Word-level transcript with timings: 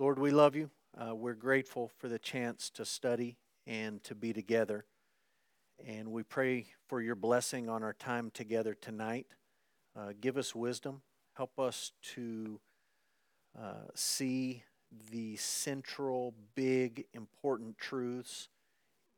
Lord, 0.00 0.18
we 0.18 0.30
love 0.30 0.56
you. 0.56 0.70
Uh, 0.96 1.14
we're 1.14 1.34
grateful 1.34 1.90
for 1.98 2.08
the 2.08 2.18
chance 2.18 2.70
to 2.70 2.86
study 2.86 3.36
and 3.66 4.02
to 4.04 4.14
be 4.14 4.32
together. 4.32 4.86
And 5.86 6.10
we 6.10 6.22
pray 6.22 6.68
for 6.88 7.02
your 7.02 7.14
blessing 7.14 7.68
on 7.68 7.82
our 7.82 7.92
time 7.92 8.30
together 8.30 8.72
tonight. 8.72 9.26
Uh, 9.94 10.12
give 10.18 10.38
us 10.38 10.54
wisdom. 10.54 11.02
Help 11.34 11.58
us 11.58 11.92
to 12.14 12.58
uh, 13.60 13.88
see 13.94 14.62
the 15.10 15.36
central, 15.36 16.32
big, 16.54 17.04
important 17.12 17.76
truths 17.76 18.48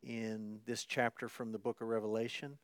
in 0.02 0.58
this 0.66 0.84
chapter 0.84 1.28
from 1.28 1.52
the 1.52 1.60
book 1.60 1.80
of 1.80 1.86
Revelation. 1.86 2.58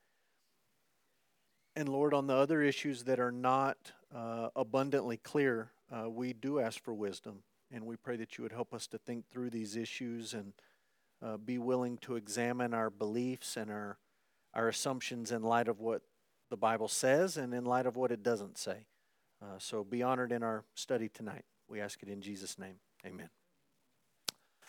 And 1.76 1.88
Lord, 1.88 2.12
on 2.12 2.26
the 2.26 2.34
other 2.34 2.62
issues 2.62 3.04
that 3.04 3.20
are 3.20 3.30
not 3.30 3.92
uh, 4.12 4.48
abundantly 4.56 5.18
clear, 5.18 5.70
uh, 5.92 6.10
we 6.10 6.32
do 6.32 6.58
ask 6.58 6.82
for 6.82 6.92
wisdom. 6.92 7.44
And 7.72 7.84
we 7.84 7.96
pray 7.96 8.16
that 8.16 8.38
you 8.38 8.42
would 8.42 8.52
help 8.52 8.72
us 8.72 8.86
to 8.88 8.98
think 8.98 9.28
through 9.30 9.50
these 9.50 9.76
issues 9.76 10.32
and 10.34 10.52
uh, 11.22 11.36
be 11.36 11.58
willing 11.58 11.98
to 11.98 12.16
examine 12.16 12.72
our 12.72 12.90
beliefs 12.90 13.56
and 13.56 13.70
our, 13.70 13.98
our 14.54 14.68
assumptions 14.68 15.32
in 15.32 15.42
light 15.42 15.68
of 15.68 15.80
what 15.80 16.02
the 16.50 16.56
Bible 16.56 16.88
says 16.88 17.36
and 17.36 17.52
in 17.52 17.64
light 17.64 17.86
of 17.86 17.96
what 17.96 18.10
it 18.10 18.22
doesn't 18.22 18.56
say. 18.56 18.86
Uh, 19.42 19.58
so 19.58 19.84
be 19.84 20.02
honored 20.02 20.32
in 20.32 20.42
our 20.42 20.64
study 20.74 21.08
tonight. 21.08 21.44
We 21.68 21.80
ask 21.80 22.02
it 22.02 22.08
in 22.08 22.22
Jesus' 22.22 22.58
name. 22.58 22.76
Amen. 23.04 23.28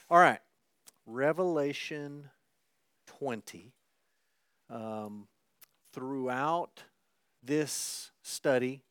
All 0.09 0.19
right. 0.19 0.39
Revelation 1.05 2.29
20. 3.07 3.73
Um, 4.69 5.27
throughout 5.93 6.83
this 7.41 8.11
study, 8.21 8.83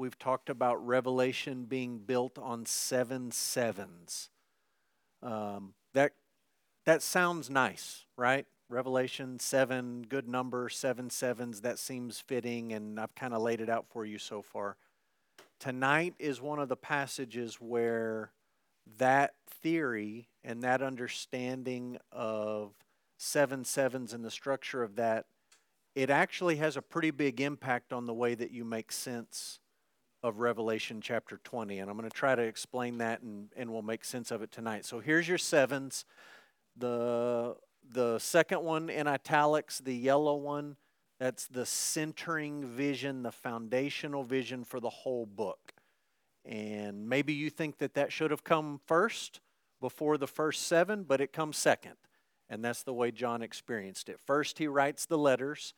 we've 0.00 0.18
talked 0.18 0.48
about 0.48 0.84
Revelation 0.84 1.64
being 1.64 1.98
built 1.98 2.38
on 2.38 2.64
seven 2.64 3.30
sevens. 3.30 4.30
Um, 5.22 5.74
that 5.92 6.12
that 6.86 7.02
sounds 7.02 7.50
nice, 7.50 8.06
right? 8.16 8.46
Revelation 8.70 9.38
seven, 9.38 10.02
good 10.08 10.26
number, 10.26 10.70
seven 10.70 11.10
sevens. 11.10 11.60
That 11.60 11.78
seems 11.78 12.18
fitting, 12.18 12.72
and 12.72 12.98
I've 12.98 13.14
kind 13.14 13.34
of 13.34 13.42
laid 13.42 13.60
it 13.60 13.68
out 13.68 13.86
for 13.90 14.06
you 14.06 14.18
so 14.18 14.40
far. 14.40 14.76
Tonight 15.58 16.14
is 16.18 16.40
one 16.40 16.58
of 16.58 16.70
the 16.70 16.76
passages 16.76 17.56
where 17.56 18.32
that 18.96 19.34
theory 19.62 20.28
and 20.42 20.62
that 20.62 20.80
understanding 20.80 21.98
of 22.10 22.72
seven 23.18 23.66
sevens 23.66 24.14
and 24.14 24.24
the 24.24 24.30
structure 24.30 24.82
of 24.82 24.96
that, 24.96 25.26
it 25.94 26.08
actually 26.08 26.56
has 26.56 26.78
a 26.78 26.82
pretty 26.82 27.10
big 27.10 27.42
impact 27.42 27.92
on 27.92 28.06
the 28.06 28.14
way 28.14 28.34
that 28.34 28.50
you 28.50 28.64
make 28.64 28.90
sense 28.90 29.60
of 30.22 30.38
Revelation 30.38 31.00
chapter 31.00 31.40
20. 31.42 31.78
And 31.78 31.90
I'm 31.90 31.96
going 31.96 32.08
to 32.08 32.14
try 32.14 32.34
to 32.34 32.42
explain 32.42 32.98
that 32.98 33.22
and, 33.22 33.48
and 33.56 33.70
we'll 33.70 33.82
make 33.82 34.04
sense 34.04 34.30
of 34.30 34.42
it 34.42 34.52
tonight. 34.52 34.84
So 34.84 35.00
here's 35.00 35.28
your 35.28 35.38
sevens. 35.38 36.04
The, 36.76 37.56
the 37.90 38.18
second 38.18 38.62
one 38.62 38.90
in 38.90 39.06
italics, 39.06 39.78
the 39.78 39.94
yellow 39.94 40.36
one, 40.36 40.76
that's 41.18 41.46
the 41.46 41.66
centering 41.66 42.64
vision, 42.64 43.22
the 43.22 43.32
foundational 43.32 44.24
vision 44.24 44.64
for 44.64 44.80
the 44.80 44.90
whole 44.90 45.26
book. 45.26 45.74
And 46.44 47.08
maybe 47.08 47.32
you 47.32 47.50
think 47.50 47.78
that 47.78 47.94
that 47.94 48.12
should 48.12 48.30
have 48.30 48.44
come 48.44 48.80
first 48.86 49.40
before 49.80 50.16
the 50.16 50.26
first 50.26 50.66
seven, 50.66 51.04
but 51.04 51.20
it 51.20 51.32
comes 51.32 51.56
second. 51.56 51.96
And 52.48 52.64
that's 52.64 52.82
the 52.82 52.94
way 52.94 53.10
John 53.10 53.42
experienced 53.42 54.08
it. 54.08 54.18
First, 54.18 54.58
he 54.58 54.66
writes 54.66 55.06
the 55.06 55.18
letters, 55.18 55.74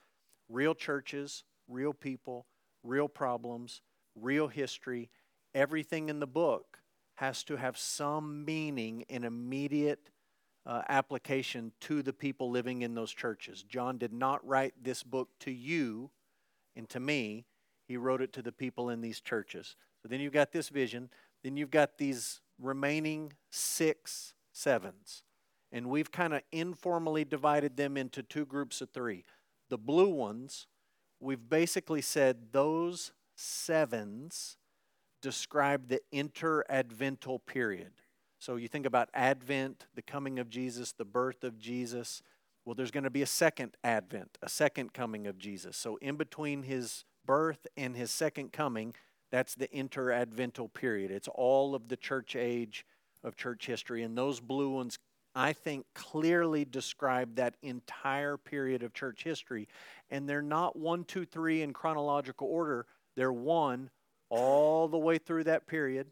real 0.49 0.75
churches, 0.75 1.45
real 1.69 1.93
people, 1.93 2.47
real 2.83 3.09
problems 3.09 3.83
real 4.15 4.49
history, 4.49 5.11
everything 5.55 6.09
in 6.09 6.21
the 6.21 6.27
book 6.27 6.79
has 7.15 7.45
to 7.45 7.57
have 7.57 7.77
some 7.77 8.45
meaning 8.45 9.05
and 9.09 9.25
immediate 9.25 10.11
uh, 10.65 10.83
application 10.89 11.73
to 11.81 12.03
the 12.03 12.13
people 12.13 12.51
living 12.51 12.83
in 12.83 12.95
those 12.95 13.13
churches. 13.13 13.63
John 13.63 13.99
did 13.99 14.13
not 14.13 14.47
write 14.47 14.75
this 14.83 15.03
book 15.03 15.29
to 15.41 15.51
you 15.51 16.11
and 16.77 16.89
to 16.91 17.01
me, 17.01 17.45
he 17.87 17.97
wrote 17.97 18.23
it 18.23 18.33
to 18.35 18.43
the 18.43 18.53
people 18.53 18.91
in 18.91 19.01
these 19.01 19.21
churches. 19.21 19.77
So 20.01 20.09
then 20.09 20.21
you've 20.21 20.33
got 20.33 20.53
this 20.53 20.69
vision, 20.69 21.11
then 21.43 21.57
you've 21.57 21.71
got 21.71 21.99
these 21.99 22.41
remaining 22.59 23.33
six 23.51 24.35
sevens. 24.53 25.23
And 25.71 25.89
we've 25.89 26.11
kind 26.11 26.35
of 26.35 26.43
informally 26.53 27.25
divided 27.25 27.77
them 27.77 27.97
into 27.97 28.23
two 28.23 28.45
groups 28.45 28.81
of 28.81 28.91
three. 28.91 29.25
The 29.71 29.79
blue 29.79 30.11
ones, 30.11 30.67
we've 31.19 31.49
basically 31.49 32.03
said 32.03 32.53
those 32.53 33.13
sevens 33.43 34.57
describe 35.21 35.89
the 35.89 36.01
interadvental 36.13 37.41
period. 37.47 37.93
So 38.39 38.57
you 38.57 38.69
think 38.69 38.87
about 38.87 39.09
Advent, 39.15 39.87
the 39.95 40.03
coming 40.03 40.39
of 40.39 40.49
Jesus, 40.49 40.93
the 40.93 41.05
birth 41.05 41.45
of 41.45 41.59
Jesus. 41.59 42.23
Well, 42.65 42.75
there's 42.75 42.91
going 42.91 43.05
to 43.05 43.11
be 43.11 43.23
a 43.23 43.27
second 43.27 43.77
Advent, 43.85 44.39
a 44.43 44.49
second 44.49 44.93
coming 44.93 45.27
of 45.27 45.39
Jesus. 45.39 45.77
So 45.77 45.97
in 45.97 46.17
between 46.17 46.65
his 46.65 47.05
birth 47.25 47.67
and 47.77 47.97
his 47.97 48.11
second 48.11 48.53
coming, 48.53 48.95
that's 49.31 49.55
the 49.55 49.69
interadvental 49.69 50.73
period. 50.73 51.11
It's 51.11 51.29
all 51.29 51.75
of 51.75 51.89
the 51.89 51.97
church 51.97 52.37
age 52.37 52.85
of 53.25 53.37
church 53.37 53.67
history. 53.67 54.03
And 54.03 54.19
those 54.19 54.41
blue 54.41 54.71
ones, 54.71 54.99
I 55.35 55.53
think, 55.53 55.87
clearly 55.95 56.65
describe 56.65 57.37
that 57.37 57.55
entire 57.63 58.37
period 58.37 58.83
of 58.83 58.93
church 58.93 59.23
history. 59.23 59.69
And 60.11 60.29
they're 60.29 60.43
not 60.43 60.77
one, 60.77 61.05
two, 61.05 61.25
three 61.25 61.63
in 61.63 61.73
chronological 61.73 62.49
order 62.49 62.87
they're 63.17 63.33
one 63.33 63.91
all 64.29 64.89
the 64.89 64.99
way 64.99 65.19
through 65.19 65.45
that 65.45 65.67
period. 65.67 66.07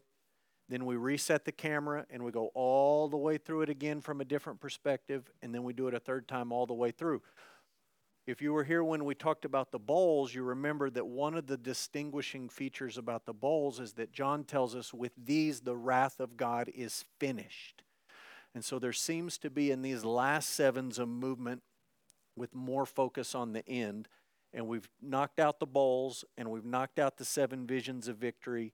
Then 0.69 0.85
we 0.85 0.95
reset 0.95 1.43
the 1.43 1.51
camera 1.51 2.05
and 2.09 2.23
we 2.23 2.31
go 2.31 2.51
all 2.53 3.09
the 3.09 3.17
way 3.17 3.37
through 3.37 3.63
it 3.63 3.69
again 3.69 3.99
from 3.99 4.21
a 4.21 4.25
different 4.25 4.59
perspective, 4.59 5.29
and 5.41 5.53
then 5.53 5.63
we 5.63 5.73
do 5.73 5.87
it 5.87 5.93
a 5.93 5.99
third 5.99 6.27
time 6.27 6.51
all 6.51 6.65
the 6.65 6.73
way 6.73 6.91
through. 6.91 7.21
If 8.27 8.41
you 8.41 8.53
were 8.53 8.63
here 8.63 8.83
when 8.83 9.03
we 9.03 9.15
talked 9.15 9.45
about 9.45 9.71
the 9.71 9.79
bowls, 9.79 10.33
you 10.33 10.43
remember 10.43 10.89
that 10.91 11.07
one 11.07 11.33
of 11.33 11.47
the 11.47 11.57
distinguishing 11.57 12.47
features 12.49 12.97
about 12.97 13.25
the 13.25 13.33
bowls 13.33 13.79
is 13.79 13.93
that 13.93 14.13
John 14.13 14.43
tells 14.43 14.75
us, 14.75 14.93
with 14.93 15.11
these, 15.17 15.61
the 15.61 15.75
wrath 15.75 16.19
of 16.19 16.37
God 16.37 16.69
is 16.73 17.03
finished. 17.19 17.81
And 18.53 18.63
so 18.63 18.77
there 18.77 18.93
seems 18.93 19.37
to 19.39 19.49
be 19.49 19.71
in 19.71 19.81
these 19.81 20.05
last 20.05 20.49
sevens 20.49 20.99
a 20.99 21.05
movement 21.05 21.63
with 22.35 22.53
more 22.53 22.85
focus 22.85 23.33
on 23.33 23.53
the 23.53 23.67
end 23.67 24.07
and 24.53 24.67
we've 24.67 24.89
knocked 25.01 25.39
out 25.39 25.59
the 25.59 25.65
bowls 25.65 26.25
and 26.37 26.49
we've 26.49 26.65
knocked 26.65 26.99
out 26.99 27.17
the 27.17 27.25
seven 27.25 27.65
visions 27.65 28.07
of 28.07 28.17
victory. 28.17 28.73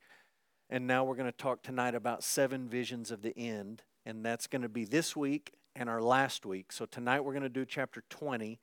And 0.70 0.88
now 0.88 1.04
we're 1.04 1.16
going 1.16 1.32
to 1.32 1.38
talk 1.38 1.62
tonight 1.62 1.96
about 1.96 2.24
seven 2.24 2.68
visions 2.68 3.12
of 3.12 3.22
the 3.22 3.38
end. 3.38 3.84
And 4.06 4.26
that's 4.26 4.48
going 4.48 4.64
to 4.64 4.70
be 4.70 4.86
this 4.86 5.16
week 5.16 5.54
and 5.76 5.90
our 5.90 6.02
last 6.02 6.46
week. 6.46 6.72
So 6.72 6.86
tonight 6.86 7.22
we're 7.22 7.34
going 7.34 7.44
to 7.44 7.50
do 7.50 7.66
chapter 7.66 8.04
20. 8.10 8.60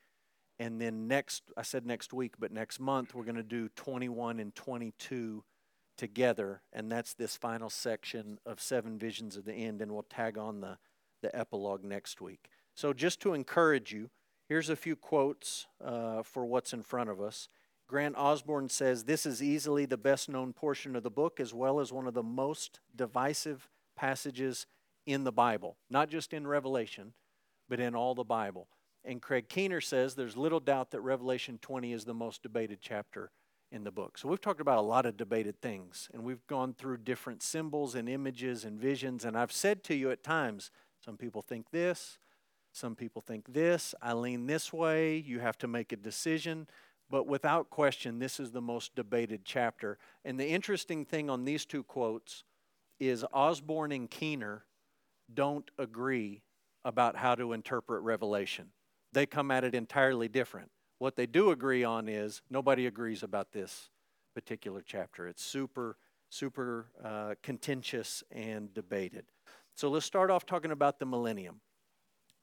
And 0.58 0.80
then 0.80 1.08
next, 1.08 1.42
I 1.56 1.62
said 1.62 1.86
next 1.86 2.12
week, 2.12 2.34
but 2.38 2.52
next 2.52 2.80
month 2.80 3.14
we're 3.14 3.25
going 3.25 3.36
to 3.36 3.42
do 3.42 3.69
21 3.76 4.41
and 4.41 4.54
22 4.54 5.44
together. 5.96 6.62
And 6.72 6.91
that's 6.91 7.14
this 7.14 7.36
final 7.36 7.70
section 7.70 8.38
of 8.44 8.60
seven 8.60 8.98
visions 8.98 9.36
of 9.36 9.44
the 9.44 9.54
end. 9.54 9.81
And 9.81 9.92
we'll 9.92 10.02
tag 10.02 10.36
on 10.36 10.60
the, 10.60 10.78
the 11.22 11.34
epilogue 11.36 11.84
next 11.84 12.20
week. 12.20 12.48
So 12.75 12.92
just 12.92 13.20
to 13.20 13.34
encourage 13.34 13.92
you, 13.92 14.10
Here's 14.47 14.69
a 14.69 14.77
few 14.77 14.94
quotes 14.94 15.66
uh, 15.82 16.22
for 16.22 16.44
what's 16.44 16.72
in 16.72 16.82
front 16.82 17.10
of 17.10 17.21
us. 17.21 17.49
Grant 17.87 18.16
Osborne 18.16 18.69
says, 18.69 19.05
This 19.05 19.25
is 19.25 19.43
easily 19.43 19.87
the 19.87 19.97
best 19.97 20.28
known 20.28 20.53
portion 20.53 20.97
of 20.97 21.03
the 21.03 21.10
book, 21.10 21.41
as 21.41 21.55
well 21.55 21.81
as 21.81 21.93
one 21.93 22.06
of 22.06 22.15
the 22.15 22.22
most 22.22 22.81
divisive 22.94 23.69
passages 23.97 24.66
in 25.06 25.25
the 25.25 25.32
Bible, 25.32 25.77
not 25.91 26.10
just 26.10 26.32
in 26.32 26.47
Revelation, 26.47 27.12
but 27.69 27.81
in 27.81 27.94
all 27.94 28.15
the 28.15 28.25
Bible. 28.25 28.69
And 29.05 29.21
Craig 29.21 29.49
Keener 29.49 29.81
says, 29.81 30.15
There's 30.15 30.37
little 30.37 30.61
doubt 30.61 30.91
that 30.91 31.00
Revelation 31.00 31.59
20 31.61 31.93
is 31.93 32.05
the 32.05 32.15
most 32.15 32.43
debated 32.43 32.78
chapter 32.81 33.31
in 33.71 33.84
the 33.84 33.91
book. 33.91 34.19
So 34.19 34.28
we've 34.28 34.41
talked 34.41 34.61
about 34.61 34.78
a 34.78 34.82
lot 34.82 35.06
of 35.06 35.16
debated 35.16 35.61
things, 35.61 36.09
and 36.12 36.22
we've 36.22 36.47
gone 36.47 36.75
through 36.75 36.99
different 36.99 37.43
symbols 37.43 37.94
and 37.94 38.09
images 38.09 38.65
and 38.65 38.78
visions. 38.78 39.25
And 39.25 39.37
I've 39.37 39.53
said 39.53 39.82
to 39.84 39.94
you 39.94 40.11
at 40.11 40.23
times, 40.23 40.70
some 41.05 41.17
people 41.17 41.43
think 41.43 41.70
this, 41.70 42.19
some 42.75 42.97
people 42.97 43.23
think 43.23 43.53
this. 43.53 43.94
I 44.03 44.15
lean 44.15 44.47
this 44.47 44.73
way. 44.73 45.17
You 45.17 45.38
have 45.38 45.56
to 45.59 45.69
make 45.69 45.93
a 45.93 45.97
decision. 45.97 46.67
But 47.09 47.29
without 47.29 47.71
question, 47.71 48.19
this 48.19 48.41
is 48.41 48.50
the 48.50 48.61
most 48.61 48.97
debated 48.97 49.44
chapter. 49.44 49.97
And 50.25 50.41
the 50.41 50.49
interesting 50.49 51.05
thing 51.05 51.31
on 51.31 51.44
these 51.44 51.65
two 51.65 51.85
quotes 51.85 52.43
is 52.99 53.25
Osborne 53.32 53.93
and 53.93 54.11
Keener 54.11 54.65
don't 55.32 55.71
agree 55.79 56.43
about 56.85 57.15
how 57.15 57.37
to 57.37 57.53
interpret 57.53 58.03
Revelation. 58.03 58.71
They 59.12 59.26
come 59.26 59.53
at 59.53 59.62
it 59.62 59.76
entirely 59.76 60.26
different. 60.26 60.71
What 60.99 61.15
they 61.15 61.26
do 61.26 61.50
agree 61.50 61.85
on 61.85 62.09
is 62.09 62.43
nobody 62.50 62.87
agrees 62.87 63.23
about 63.23 63.53
this 63.53 63.91
particular 64.35 64.82
chapter. 64.85 65.29
It's 65.29 65.44
super, 65.44 65.97
super 66.29 66.87
uh, 67.05 67.35
contentious 67.41 68.25
and 68.32 68.75
debated. 68.75 69.26
So 69.76 69.88
let's 69.91 70.06
start 70.06 70.32
off 70.32 70.44
talking 70.44 70.73
about 70.73 70.99
the 70.99 71.06
millennium. 71.06 71.61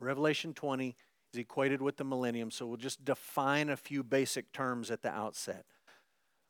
Revelation 0.02 0.54
20 0.54 0.96
is 1.34 1.40
equated 1.40 1.82
with 1.82 1.98
the 1.98 2.04
millennium, 2.04 2.52
so 2.52 2.66
we'll 2.66 2.78
just 2.78 3.06
define 3.06 3.70
a 3.70 3.78
few 3.78 4.04
basic 4.04 4.52
terms 4.52 4.92
at 4.92 5.02
the 5.02 5.10
outset. 5.10 5.66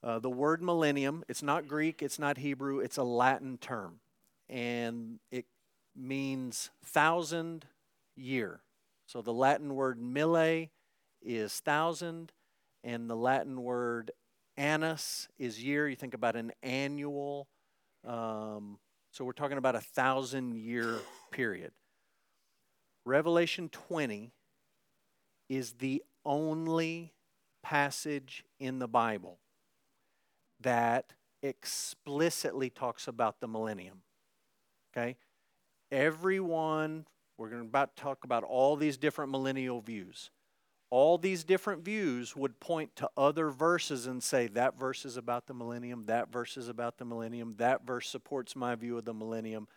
Uh, 0.03 0.17
the 0.17 0.29
word 0.29 0.63
millennium, 0.63 1.23
it's 1.27 1.43
not 1.43 1.67
Greek, 1.67 2.01
it's 2.01 2.17
not 2.17 2.37
Hebrew, 2.37 2.79
it's 2.79 2.97
a 2.97 3.03
Latin 3.03 3.57
term. 3.57 3.99
And 4.49 5.19
it 5.31 5.45
means 5.95 6.71
thousand 6.83 7.65
year. 8.15 8.61
So 9.05 9.21
the 9.21 9.33
Latin 9.33 9.75
word 9.75 10.01
mille 10.01 10.67
is 11.21 11.59
thousand, 11.59 12.31
and 12.83 13.09
the 13.09 13.15
Latin 13.15 13.61
word 13.61 14.11
annus 14.57 15.27
is 15.37 15.63
year. 15.63 15.87
You 15.87 15.95
think 15.95 16.13
about 16.13 16.35
an 16.35 16.51
annual. 16.63 17.47
Um, 18.07 18.79
so 19.11 19.23
we're 19.23 19.33
talking 19.33 19.57
about 19.57 19.75
a 19.75 19.81
thousand 19.81 20.55
year 20.55 20.97
period. 21.31 21.71
Revelation 23.05 23.69
20 23.69 24.31
is 25.49 25.73
the 25.73 26.03
only 26.25 27.13
passage 27.63 28.43
in 28.59 28.79
the 28.79 28.87
Bible 28.87 29.39
that 30.61 31.13
explicitly 31.41 32.69
talks 32.69 33.07
about 33.07 33.39
the 33.39 33.47
millennium. 33.47 34.01
Okay? 34.91 35.17
Everyone, 35.91 37.05
we're 37.37 37.49
going 37.49 37.69
to 37.69 37.89
talk 37.95 38.23
about 38.23 38.43
all 38.43 38.75
these 38.75 38.97
different 38.97 39.31
millennial 39.31 39.81
views. 39.81 40.29
All 40.89 41.17
these 41.17 41.43
different 41.43 41.83
views 41.83 42.35
would 42.35 42.59
point 42.59 42.95
to 42.97 43.09
other 43.15 43.49
verses 43.49 44.07
and 44.07 44.21
say, 44.21 44.47
that 44.47 44.77
verse 44.77 45.05
is 45.05 45.15
about 45.17 45.47
the 45.47 45.53
millennium, 45.53 46.05
that 46.05 46.31
verse 46.31 46.57
is 46.57 46.67
about 46.67 46.97
the 46.97 47.05
millennium, 47.05 47.55
that 47.57 47.85
verse 47.85 48.09
supports 48.09 48.55
my 48.55 48.75
view 48.75 48.97
of 48.97 49.05
the 49.05 49.13
millennium. 49.13 49.67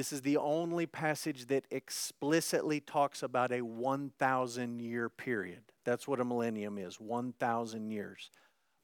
This 0.00 0.14
is 0.14 0.22
the 0.22 0.38
only 0.38 0.86
passage 0.86 1.44
that 1.48 1.66
explicitly 1.70 2.80
talks 2.80 3.22
about 3.22 3.52
a 3.52 3.60
1,000 3.60 4.80
year 4.80 5.10
period. 5.10 5.60
That's 5.84 6.08
what 6.08 6.20
a 6.20 6.24
millennium 6.24 6.78
is 6.78 6.98
1,000 6.98 7.90
years. 7.90 8.30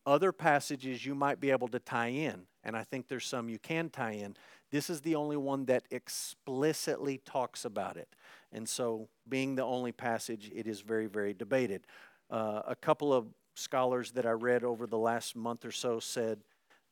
Other 0.05 0.31
passages 0.31 1.07
you 1.07 1.15
might 1.15 1.41
be 1.41 1.51
able 1.53 1.69
to 1.69 1.79
tie 1.79 2.09
in, 2.09 2.43
and 2.65 2.77
I 2.77 2.85
think 2.85 3.09
there's 3.09 3.25
some 3.25 3.49
you 3.49 3.59
can 3.59 3.89
tie 3.89 4.11
in. 4.11 4.37
This 4.71 4.91
is 4.91 5.01
the 5.01 5.15
only 5.15 5.39
one 5.39 5.65
that 5.65 5.85
explicitly 5.91 7.23
talks 7.25 7.65
about 7.65 7.97
it. 7.97 8.15
And 8.53 8.69
so, 8.69 9.09
being 9.27 9.55
the 9.55 9.65
only 9.65 9.93
passage, 9.93 10.53
it 10.55 10.67
is 10.67 10.83
very, 10.83 11.07
very 11.07 11.33
debated. 11.33 11.87
Uh, 12.31 12.61
a 12.67 12.77
couple 12.77 13.15
of 13.15 13.29
scholars 13.55 14.11
that 14.11 14.27
I 14.27 14.33
read 14.33 14.65
over 14.65 14.87
the 14.87 14.99
last 14.99 15.35
month 15.35 15.65
or 15.65 15.73
so 15.73 15.99
said 15.99 16.41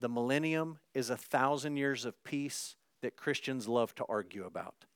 the 0.01 0.09
millennium 0.09 0.79
is 0.95 1.11
a 1.11 1.17
thousand 1.19 1.77
years 1.77 2.07
of 2.07 2.25
peace 2.25 2.77
that 3.05 3.17
Christians 3.17 3.69
love 3.69 3.95
to 3.97 4.05
argue 4.09 4.45
about. 4.45 4.87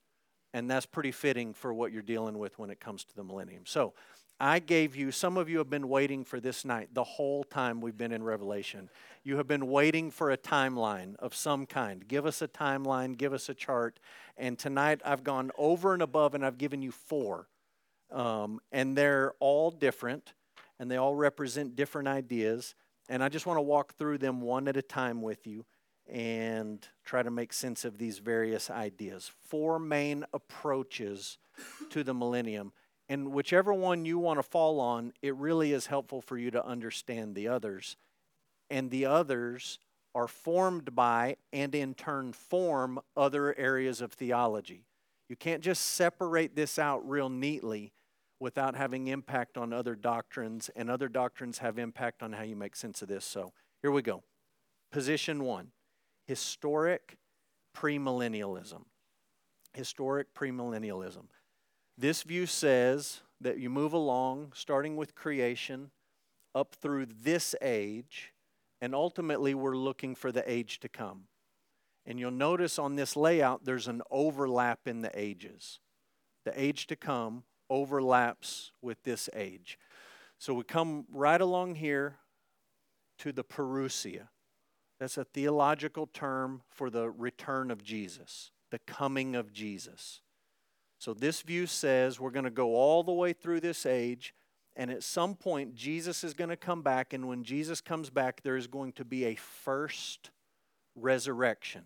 And 0.52 0.70
that's 0.70 0.86
pretty 0.86 1.12
fitting 1.12 1.54
for 1.54 1.72
what 1.72 1.92
you're 1.92 2.02
dealing 2.02 2.38
with 2.38 2.58
when 2.58 2.70
it 2.70 2.80
comes 2.80 3.04
to 3.04 3.14
the 3.14 3.22
millennium. 3.22 3.62
So, 3.66 3.94
I 4.40 4.60
gave 4.60 4.94
you, 4.94 5.10
some 5.10 5.36
of 5.36 5.48
you 5.48 5.58
have 5.58 5.68
been 5.68 5.88
waiting 5.88 6.24
for 6.24 6.38
this 6.38 6.64
night 6.64 6.90
the 6.92 7.02
whole 7.02 7.42
time 7.42 7.80
we've 7.80 7.98
been 7.98 8.12
in 8.12 8.22
Revelation. 8.22 8.88
You 9.24 9.36
have 9.38 9.48
been 9.48 9.66
waiting 9.66 10.12
for 10.12 10.30
a 10.30 10.36
timeline 10.36 11.16
of 11.16 11.34
some 11.34 11.66
kind. 11.66 12.06
Give 12.06 12.24
us 12.24 12.40
a 12.40 12.46
timeline, 12.46 13.18
give 13.18 13.32
us 13.32 13.48
a 13.48 13.54
chart. 13.54 13.98
And 14.36 14.56
tonight 14.56 15.00
I've 15.04 15.24
gone 15.24 15.50
over 15.58 15.92
and 15.92 16.02
above 16.02 16.36
and 16.36 16.46
I've 16.46 16.56
given 16.56 16.82
you 16.82 16.92
four. 16.92 17.48
Um, 18.12 18.60
and 18.70 18.96
they're 18.96 19.34
all 19.40 19.72
different 19.72 20.34
and 20.78 20.88
they 20.88 20.96
all 20.96 21.16
represent 21.16 21.74
different 21.74 22.06
ideas. 22.06 22.76
And 23.08 23.24
I 23.24 23.28
just 23.28 23.44
want 23.44 23.56
to 23.56 23.62
walk 23.62 23.94
through 23.94 24.18
them 24.18 24.40
one 24.40 24.68
at 24.68 24.76
a 24.76 24.82
time 24.82 25.20
with 25.20 25.48
you 25.48 25.64
and 26.08 26.86
try 27.04 27.22
to 27.22 27.30
make 27.30 27.52
sense 27.52 27.84
of 27.84 27.98
these 27.98 28.18
various 28.18 28.70
ideas. 28.70 29.30
Four 29.48 29.78
main 29.78 30.24
approaches 30.32 31.38
to 31.90 32.02
the 32.02 32.14
millennium. 32.14 32.72
And 33.08 33.32
whichever 33.32 33.72
one 33.72 34.04
you 34.04 34.18
want 34.18 34.38
to 34.38 34.42
fall 34.42 34.80
on, 34.80 35.12
it 35.22 35.34
really 35.36 35.72
is 35.72 35.86
helpful 35.86 36.20
for 36.20 36.36
you 36.36 36.50
to 36.50 36.64
understand 36.64 37.34
the 37.34 37.48
others. 37.48 37.96
And 38.70 38.90
the 38.90 39.06
others 39.06 39.78
are 40.14 40.28
formed 40.28 40.94
by 40.94 41.36
and 41.52 41.74
in 41.74 41.94
turn 41.94 42.32
form 42.32 43.00
other 43.16 43.56
areas 43.58 44.00
of 44.00 44.12
theology. 44.12 44.84
You 45.28 45.36
can't 45.36 45.62
just 45.62 45.84
separate 45.84 46.56
this 46.56 46.78
out 46.78 47.06
real 47.08 47.28
neatly 47.28 47.92
without 48.40 48.76
having 48.76 49.08
impact 49.08 49.58
on 49.58 49.72
other 49.72 49.94
doctrines, 49.94 50.70
and 50.76 50.88
other 50.88 51.08
doctrines 51.08 51.58
have 51.58 51.78
impact 51.78 52.22
on 52.22 52.32
how 52.32 52.44
you 52.44 52.54
make 52.54 52.76
sense 52.76 53.02
of 53.02 53.08
this. 53.08 53.24
So 53.24 53.52
here 53.82 53.90
we 53.90 54.00
go. 54.00 54.22
Position 54.92 55.44
one 55.44 55.72
historic 56.28 57.16
premillennialism. 57.74 58.82
Historic 59.72 60.34
premillennialism. 60.34 61.24
This 61.96 62.22
view 62.22 62.44
says 62.44 63.22
that 63.40 63.58
you 63.58 63.70
move 63.70 63.94
along, 63.94 64.52
starting 64.54 64.94
with 64.94 65.14
creation, 65.14 65.90
up 66.54 66.74
through 66.74 67.06
this 67.06 67.54
age, 67.62 68.34
and 68.82 68.94
ultimately 68.94 69.54
we're 69.54 69.76
looking 69.76 70.14
for 70.14 70.30
the 70.30 70.48
age 70.50 70.80
to 70.80 70.88
come. 70.88 71.24
And 72.04 72.20
you'll 72.20 72.30
notice 72.30 72.78
on 72.78 72.96
this 72.96 73.16
layout 73.16 73.64
there's 73.64 73.88
an 73.88 74.02
overlap 74.10 74.80
in 74.86 75.00
the 75.00 75.10
ages. 75.18 75.80
The 76.44 76.60
age 76.60 76.86
to 76.88 76.96
come 76.96 77.44
overlaps 77.70 78.72
with 78.82 79.02
this 79.02 79.30
age. 79.34 79.78
So 80.38 80.52
we 80.52 80.64
come 80.64 81.06
right 81.10 81.40
along 81.40 81.76
here 81.76 82.16
to 83.18 83.32
the 83.32 83.44
parousia. 83.44 84.28
That's 84.98 85.16
a 85.16 85.24
theological 85.24 86.06
term 86.06 86.62
for 86.68 86.90
the 86.90 87.10
return 87.10 87.70
of 87.70 87.82
Jesus, 87.82 88.50
the 88.70 88.80
coming 88.80 89.36
of 89.36 89.52
Jesus. 89.52 90.20
So 90.98 91.14
this 91.14 91.42
view 91.42 91.66
says 91.66 92.18
we're 92.18 92.30
going 92.30 92.44
to 92.44 92.50
go 92.50 92.74
all 92.74 93.04
the 93.04 93.12
way 93.12 93.32
through 93.32 93.60
this 93.60 93.86
age, 93.86 94.34
and 94.74 94.90
at 94.90 95.02
some 95.02 95.34
point, 95.34 95.74
Jesus 95.74 96.22
is 96.22 96.34
going 96.34 96.50
to 96.50 96.56
come 96.56 96.82
back, 96.82 97.12
and 97.12 97.28
when 97.28 97.44
Jesus 97.44 97.80
comes 97.80 98.10
back, 98.10 98.42
there 98.42 98.56
is 98.56 98.66
going 98.66 98.92
to 98.92 99.04
be 99.04 99.24
a 99.24 99.34
first 99.34 100.30
resurrection. 100.94 101.82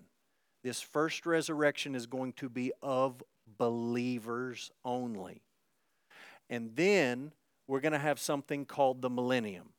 This 0.63 0.81
first 0.81 1.27
resurrection 1.27 1.95
is 1.95 2.07
going 2.07 2.35
to 2.35 2.49
be 2.49 2.73
of 2.83 3.23
believers 3.59 4.71
only. 4.85 5.43
And 6.49 6.77
then 6.77 7.33
we're 7.67 7.81
going 7.81 7.93
to 7.93 7.99
have 7.99 8.19
something 8.19 8.65
called 8.65 9.03
the 9.03 9.11
millennium. 9.11 9.71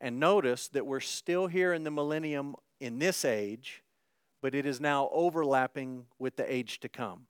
And 0.00 0.18
notice 0.18 0.68
that 0.68 0.86
we're 0.86 1.00
still 1.00 1.46
here 1.46 1.72
in 1.72 1.84
the 1.84 1.90
millennium 1.90 2.54
in 2.80 2.98
this 2.98 3.24
age, 3.24 3.82
but 4.40 4.54
it 4.54 4.64
is 4.64 4.80
now 4.80 5.10
overlapping 5.12 6.06
with 6.18 6.36
the 6.36 6.52
age 6.52 6.80
to 6.80 6.88
come. 6.88 7.26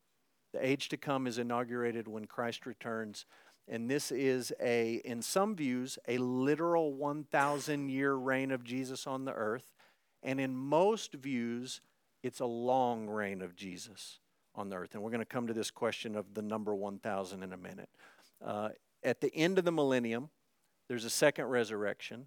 The 0.52 0.64
age 0.64 0.88
to 0.90 0.96
come 0.96 1.26
is 1.26 1.38
inaugurated 1.38 2.06
when 2.08 2.26
Christ 2.26 2.66
returns. 2.66 3.26
And 3.68 3.90
this 3.90 4.10
is 4.10 4.52
a, 4.60 5.00
in 5.04 5.22
some 5.22 5.54
views, 5.54 5.98
a 6.08 6.18
literal 6.18 6.92
1,000 6.92 7.88
year 7.88 8.14
reign 8.14 8.50
of 8.50 8.64
Jesus 8.64 9.06
on 9.06 9.24
the 9.24 9.32
earth. 9.32 9.72
And 10.22 10.40
in 10.40 10.54
most 10.54 11.14
views, 11.14 11.80
it's 12.22 12.40
a 12.40 12.46
long 12.46 13.08
reign 13.08 13.42
of 13.42 13.56
Jesus 13.56 14.18
on 14.54 14.68
the 14.68 14.76
earth. 14.76 14.94
And 14.94 15.02
we're 15.02 15.10
going 15.10 15.20
to 15.20 15.24
come 15.24 15.46
to 15.46 15.54
this 15.54 15.70
question 15.70 16.16
of 16.16 16.34
the 16.34 16.42
number 16.42 16.74
1,000 16.74 17.42
in 17.42 17.52
a 17.52 17.56
minute. 17.56 17.88
Uh, 18.44 18.70
at 19.02 19.20
the 19.20 19.34
end 19.34 19.58
of 19.58 19.64
the 19.64 19.72
millennium, 19.72 20.30
there's 20.88 21.04
a 21.04 21.10
second 21.10 21.46
resurrection. 21.46 22.26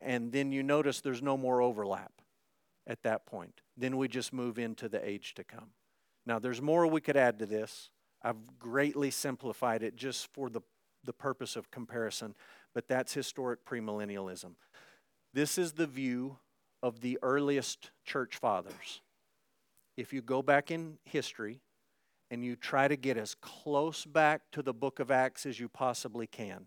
And 0.00 0.32
then 0.32 0.52
you 0.52 0.62
notice 0.62 1.00
there's 1.00 1.22
no 1.22 1.36
more 1.36 1.60
overlap 1.60 2.12
at 2.86 3.02
that 3.02 3.26
point. 3.26 3.60
Then 3.76 3.96
we 3.96 4.08
just 4.08 4.32
move 4.32 4.58
into 4.58 4.88
the 4.88 5.06
age 5.06 5.34
to 5.34 5.44
come. 5.44 5.70
Now, 6.26 6.38
there's 6.38 6.62
more 6.62 6.86
we 6.86 7.00
could 7.00 7.16
add 7.16 7.38
to 7.38 7.46
this. 7.46 7.90
I've 8.22 8.58
greatly 8.58 9.10
simplified 9.10 9.82
it 9.82 9.96
just 9.96 10.32
for 10.32 10.50
the, 10.50 10.60
the 11.04 11.12
purpose 11.12 11.56
of 11.56 11.70
comparison, 11.70 12.34
but 12.74 12.88
that's 12.88 13.14
historic 13.14 13.64
premillennialism. 13.64 14.52
This 15.34 15.58
is 15.58 15.72
the 15.72 15.86
view 15.86 16.38
of 16.82 17.00
the 17.00 17.18
earliest 17.22 17.90
church 18.04 18.36
fathers. 18.36 19.02
If 19.96 20.12
you 20.12 20.22
go 20.22 20.42
back 20.42 20.70
in 20.70 20.98
history 21.04 21.60
and 22.30 22.44
you 22.44 22.56
try 22.56 22.88
to 22.88 22.96
get 22.96 23.16
as 23.16 23.34
close 23.34 24.04
back 24.04 24.42
to 24.52 24.62
the 24.62 24.74
book 24.74 25.00
of 25.00 25.10
Acts 25.10 25.46
as 25.46 25.58
you 25.58 25.68
possibly 25.68 26.26
can, 26.26 26.66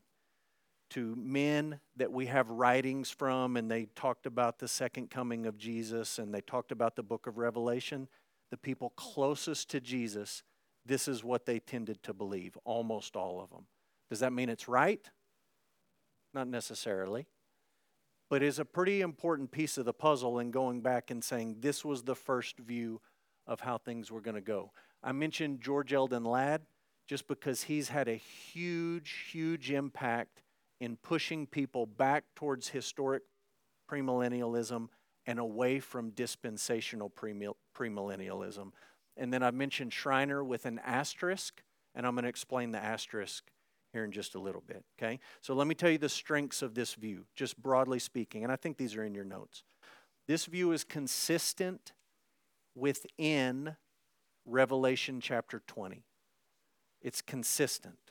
to 0.91 1.15
men 1.15 1.79
that 1.97 2.11
we 2.11 2.27
have 2.27 2.49
writings 2.49 3.09
from, 3.09 3.57
and 3.57 3.69
they 3.69 3.85
talked 3.95 4.25
about 4.25 4.59
the 4.59 4.67
second 4.67 5.09
coming 5.09 5.45
of 5.45 5.57
Jesus 5.57 6.19
and 6.19 6.33
they 6.33 6.41
talked 6.41 6.71
about 6.71 6.95
the 6.95 7.03
book 7.03 7.27
of 7.27 7.37
Revelation 7.37 8.07
the 8.51 8.57
people 8.57 8.91
closest 8.91 9.69
to 9.69 9.79
Jesus, 9.79 10.43
this 10.85 11.07
is 11.07 11.23
what 11.23 11.45
they 11.45 11.59
tended 11.59 12.03
to 12.03 12.13
believe, 12.13 12.57
almost 12.65 13.15
all 13.15 13.41
of 13.41 13.49
them. 13.49 13.65
Does 14.09 14.19
that 14.19 14.33
mean 14.33 14.49
it's 14.49 14.67
right? 14.67 15.09
Not 16.33 16.47
necessarily. 16.47 17.27
But 18.29 18.43
it's 18.43 18.59
a 18.59 18.65
pretty 18.65 19.01
important 19.01 19.51
piece 19.51 19.77
of 19.77 19.85
the 19.85 19.93
puzzle 19.93 20.39
in 20.39 20.51
going 20.51 20.81
back 20.81 21.11
and 21.11 21.23
saying 21.23 21.57
this 21.59 21.83
was 21.83 22.03
the 22.03 22.15
first 22.15 22.59
view 22.59 23.01
of 23.47 23.61
how 23.61 23.77
things 23.77 24.11
were 24.11 24.21
going 24.21 24.35
to 24.35 24.41
go. 24.41 24.71
I 25.01 25.11
mentioned 25.13 25.61
George 25.61 25.93
Eldon 25.93 26.23
Ladd 26.23 26.61
just 27.07 27.27
because 27.27 27.63
he's 27.63 27.89
had 27.89 28.07
a 28.07 28.15
huge, 28.15 29.27
huge 29.31 29.71
impact 29.71 30.43
in 30.81 30.97
pushing 30.97 31.45
people 31.45 31.85
back 31.85 32.23
towards 32.35 32.67
historic 32.69 33.21
premillennialism 33.89 34.87
and 35.27 35.37
away 35.37 35.79
from 35.79 36.09
dispensational 36.09 37.09
premillennialism. 37.09 38.71
And 39.15 39.31
then 39.31 39.43
I 39.43 39.51
mentioned 39.51 39.93
Schreiner 39.93 40.43
with 40.43 40.65
an 40.65 40.79
asterisk, 40.83 41.61
and 41.93 42.05
I'm 42.05 42.15
going 42.15 42.23
to 42.23 42.29
explain 42.29 42.71
the 42.71 42.83
asterisk 42.83 43.43
here 43.93 44.03
in 44.03 44.11
just 44.11 44.33
a 44.33 44.39
little 44.39 44.63
bit, 44.65 44.83
okay? 44.97 45.19
So 45.41 45.53
let 45.53 45.67
me 45.67 45.75
tell 45.75 45.91
you 45.91 45.99
the 45.99 46.09
strengths 46.09 46.63
of 46.63 46.73
this 46.73 46.95
view, 46.95 47.25
just 47.35 47.61
broadly 47.61 47.99
speaking, 47.99 48.43
and 48.43 48.51
I 48.51 48.55
think 48.55 48.77
these 48.77 48.95
are 48.95 49.03
in 49.03 49.13
your 49.13 49.23
notes. 49.23 49.63
This 50.27 50.47
view 50.47 50.71
is 50.71 50.83
consistent 50.83 51.93
within 52.73 53.75
Revelation 54.47 55.21
chapter 55.21 55.61
20. 55.67 56.01
It's 57.03 57.21
consistent. 57.21 58.10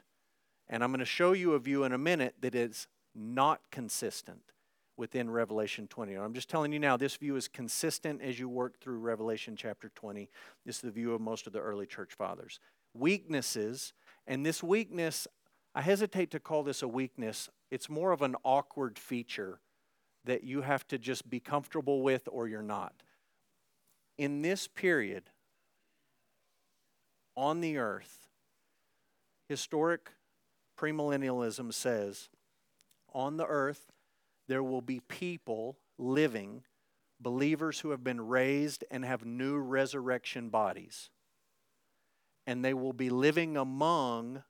And 0.71 0.85
I'm 0.85 0.91
going 0.91 1.01
to 1.01 1.05
show 1.05 1.33
you 1.33 1.55
a 1.55 1.59
view 1.59 1.83
in 1.83 1.93
a 1.93 1.99
minute 1.99 2.37
that 2.41 2.55
is 2.55 2.87
not 3.15 3.61
consistent 3.73 4.53
within 4.97 5.29
Revelation 5.29 5.89
20. 5.89 6.15
I'm 6.15 6.33
just 6.33 6.49
telling 6.49 6.73
you 6.73 6.79
now, 6.79 6.97
this 6.97 7.17
view 7.17 7.35
is 7.35 7.49
consistent 7.49 8.23
as 8.23 8.39
you 8.39 8.49
work 8.49 8.79
through 8.79 8.99
Revelation 8.99 9.57
chapter 9.57 9.91
20. 9.97 10.31
This 10.65 10.77
is 10.77 10.83
the 10.83 10.91
view 10.93 11.13
of 11.13 11.21
most 11.21 11.49
of 11.49 11.53
the 11.53 11.59
early 11.59 11.87
church 11.87 12.15
fathers. 12.15 12.61
Weaknesses, 12.95 13.95
and 14.29 14.47
this 14.47 14.63
weakness, 14.63 15.27
I 15.75 15.83
hesitate 15.83 16.31
to 16.31 16.41
call 16.41 16.63
this 16.63 16.83
a 16.83 16.89
weakness, 16.89 17.49
it's 17.73 17.91
more 17.91 18.13
of 18.13 18.23
an 18.23 18.37
awkward 18.45 18.97
feature 18.97 19.61
that 20.25 20.45
you 20.45 20.63
have 20.63 20.87
to 20.89 20.99
just 20.99 21.29
be 21.29 21.41
comfortable 21.41 22.03
with 22.03 22.29
or 22.31 22.47
you're 22.47 22.63
not. 22.63 23.03
In 24.19 24.43
this 24.43 24.69
period 24.69 25.25
on 27.37 27.61
the 27.61 27.79
earth, 27.79 28.29
historic 29.49 30.11
premillennialism 30.81 31.73
says 31.73 32.29
on 33.13 33.37
the 33.37 33.47
earth, 33.47 33.93
there 34.49 34.63
will 34.63 34.81
be 34.81 35.01
people 35.01 35.77
living, 35.99 36.63
believers 37.21 37.81
who 37.81 37.91
have 37.91 38.03
been 38.03 38.21
raised 38.21 38.85
and 38.91 39.05
have 39.05 39.25
new 39.25 39.59
resurrection 39.59 40.49
bodies. 40.49 41.11
And 42.47 42.65
they 42.65 42.75
will 42.75 42.93
be 42.93 43.11
living 43.11 43.57
among 43.57 44.43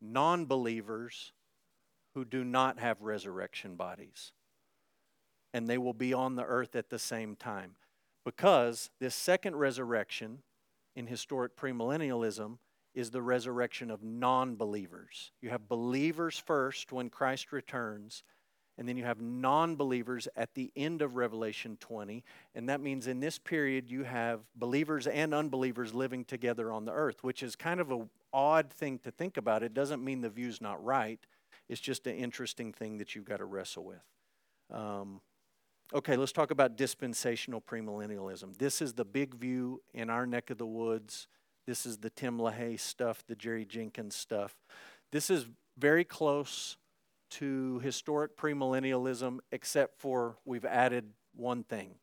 non 0.00 0.46
believers 0.46 1.32
who 2.14 2.24
do 2.24 2.44
not 2.44 2.78
have 2.78 3.02
resurrection 3.02 3.74
bodies. 3.74 4.32
And 5.52 5.68
they 5.68 5.78
will 5.78 5.94
be 5.94 6.14
on 6.14 6.36
the 6.36 6.44
earth 6.44 6.76
at 6.76 6.90
the 6.90 6.98
same 6.98 7.36
time. 7.36 7.72
Because 8.24 8.90
this 9.00 9.14
second 9.14 9.56
resurrection 9.56 10.38
in 10.96 11.06
historic 11.06 11.56
premillennialism 11.56 12.58
is 12.94 13.10
the 13.10 13.22
resurrection 13.22 13.90
of 13.90 14.02
non 14.02 14.56
believers. 14.56 15.32
You 15.40 15.50
have 15.50 15.68
believers 15.68 16.38
first 16.38 16.92
when 16.92 17.10
Christ 17.10 17.52
returns, 17.52 18.22
and 18.78 18.88
then 18.88 18.96
you 18.96 19.04
have 19.04 19.20
non 19.20 19.76
believers 19.76 20.28
at 20.36 20.54
the 20.54 20.72
end 20.76 21.02
of 21.02 21.16
Revelation 21.16 21.76
20. 21.80 22.24
And 22.54 22.68
that 22.68 22.80
means 22.80 23.06
in 23.06 23.20
this 23.20 23.38
period, 23.38 23.90
you 23.90 24.04
have 24.04 24.40
believers 24.56 25.06
and 25.06 25.34
unbelievers 25.34 25.94
living 25.94 26.24
together 26.24 26.72
on 26.72 26.84
the 26.84 26.92
earth, 26.92 27.22
which 27.22 27.42
is 27.42 27.56
kind 27.56 27.80
of 27.80 27.90
an 27.90 28.08
odd 28.32 28.72
thing 28.72 28.98
to 29.00 29.10
think 29.10 29.36
about. 29.36 29.62
It 29.62 29.74
doesn't 29.74 30.04
mean 30.04 30.20
the 30.20 30.30
view's 30.30 30.60
not 30.60 30.82
right, 30.84 31.20
it's 31.68 31.80
just 31.80 32.06
an 32.06 32.16
interesting 32.16 32.72
thing 32.72 32.98
that 32.98 33.14
you've 33.14 33.24
got 33.24 33.38
to 33.38 33.44
wrestle 33.44 33.84
with. 33.84 34.02
Um, 34.70 35.20
okay, 35.94 36.16
let's 36.16 36.32
talk 36.32 36.50
about 36.50 36.76
dispensational 36.76 37.60
premillennialism. 37.60 38.56
This 38.58 38.82
is 38.82 38.94
the 38.94 39.04
big 39.04 39.34
view 39.34 39.80
in 39.92 40.10
our 40.10 40.26
neck 40.26 40.50
of 40.50 40.58
the 40.58 40.66
woods. 40.66 41.28
This 41.66 41.86
is 41.86 41.98
the 41.98 42.10
Tim 42.10 42.38
LaHaye 42.38 42.78
stuff, 42.78 43.24
the 43.26 43.34
Jerry 43.34 43.64
Jenkins 43.64 44.14
stuff. 44.14 44.54
This 45.12 45.30
is 45.30 45.46
very 45.78 46.04
close 46.04 46.76
to 47.30 47.78
historic 47.80 48.36
premillennialism, 48.36 49.38
except 49.50 49.98
for 49.98 50.36
we've 50.44 50.64
added 50.64 51.10
one 51.34 51.64
thing. 51.64 51.94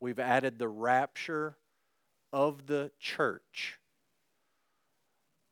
We've 0.00 0.18
added 0.18 0.58
the 0.58 0.68
rapture 0.68 1.56
of 2.32 2.66
the 2.66 2.90
church 2.98 3.78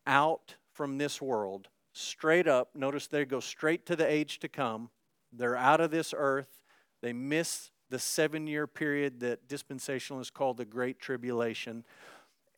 out 0.06 0.56
from 0.72 0.98
this 0.98 1.20
world, 1.20 1.68
straight 1.92 2.48
up. 2.48 2.70
Notice 2.74 3.06
they 3.06 3.24
go 3.24 3.40
straight 3.40 3.84
to 3.86 3.96
the 3.96 4.10
age 4.10 4.38
to 4.40 4.48
come. 4.48 4.90
They're 5.32 5.56
out 5.56 5.80
of 5.80 5.90
this 5.90 6.14
earth. 6.16 6.62
They 7.02 7.12
miss 7.12 7.70
the 7.90 7.98
seven 7.98 8.46
year 8.46 8.66
period 8.66 9.20
that 9.20 9.48
dispensationalists 9.48 10.32
call 10.32 10.54
the 10.54 10.64
Great 10.64 10.98
Tribulation. 10.98 11.84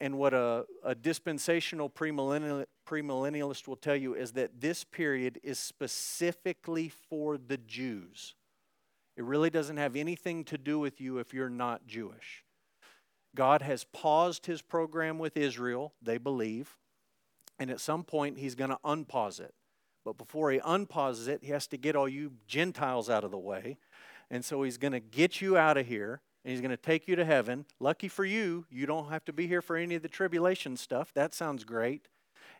And 0.00 0.16
what 0.16 0.32
a, 0.32 0.64
a 0.82 0.94
dispensational 0.94 1.90
premillennial, 1.90 2.64
premillennialist 2.88 3.68
will 3.68 3.76
tell 3.76 3.96
you 3.96 4.14
is 4.14 4.32
that 4.32 4.60
this 4.60 4.82
period 4.82 5.38
is 5.42 5.58
specifically 5.58 6.88
for 6.88 7.36
the 7.36 7.58
Jews. 7.58 8.34
It 9.16 9.24
really 9.24 9.50
doesn't 9.50 9.76
have 9.76 9.96
anything 9.96 10.44
to 10.44 10.56
do 10.56 10.78
with 10.78 11.00
you 11.00 11.18
if 11.18 11.34
you're 11.34 11.50
not 11.50 11.86
Jewish. 11.86 12.44
God 13.34 13.60
has 13.62 13.84
paused 13.84 14.46
his 14.46 14.62
program 14.62 15.18
with 15.18 15.36
Israel, 15.36 15.92
they 16.02 16.16
believe, 16.16 16.78
and 17.58 17.70
at 17.70 17.80
some 17.80 18.02
point 18.02 18.38
he's 18.38 18.54
going 18.54 18.70
to 18.70 18.78
unpause 18.84 19.38
it. 19.38 19.54
But 20.04 20.16
before 20.16 20.50
he 20.50 20.60
unpauses 20.64 21.28
it, 21.28 21.40
he 21.44 21.50
has 21.50 21.66
to 21.68 21.76
get 21.76 21.94
all 21.94 22.08
you 22.08 22.32
Gentiles 22.46 23.10
out 23.10 23.22
of 23.22 23.30
the 23.30 23.38
way. 23.38 23.76
And 24.30 24.44
so 24.44 24.62
he's 24.62 24.78
going 24.78 24.92
to 24.92 25.00
get 25.00 25.42
you 25.42 25.58
out 25.58 25.76
of 25.76 25.86
here 25.86 26.22
and 26.44 26.50
he's 26.50 26.60
going 26.60 26.70
to 26.70 26.76
take 26.76 27.06
you 27.06 27.16
to 27.16 27.24
heaven. 27.24 27.66
Lucky 27.78 28.08
for 28.08 28.24
you, 28.24 28.64
you 28.70 28.86
don't 28.86 29.10
have 29.10 29.24
to 29.26 29.32
be 29.32 29.46
here 29.46 29.62
for 29.62 29.76
any 29.76 29.94
of 29.94 30.02
the 30.02 30.08
tribulation 30.08 30.76
stuff. 30.76 31.12
That 31.14 31.34
sounds 31.34 31.64
great. 31.64 32.08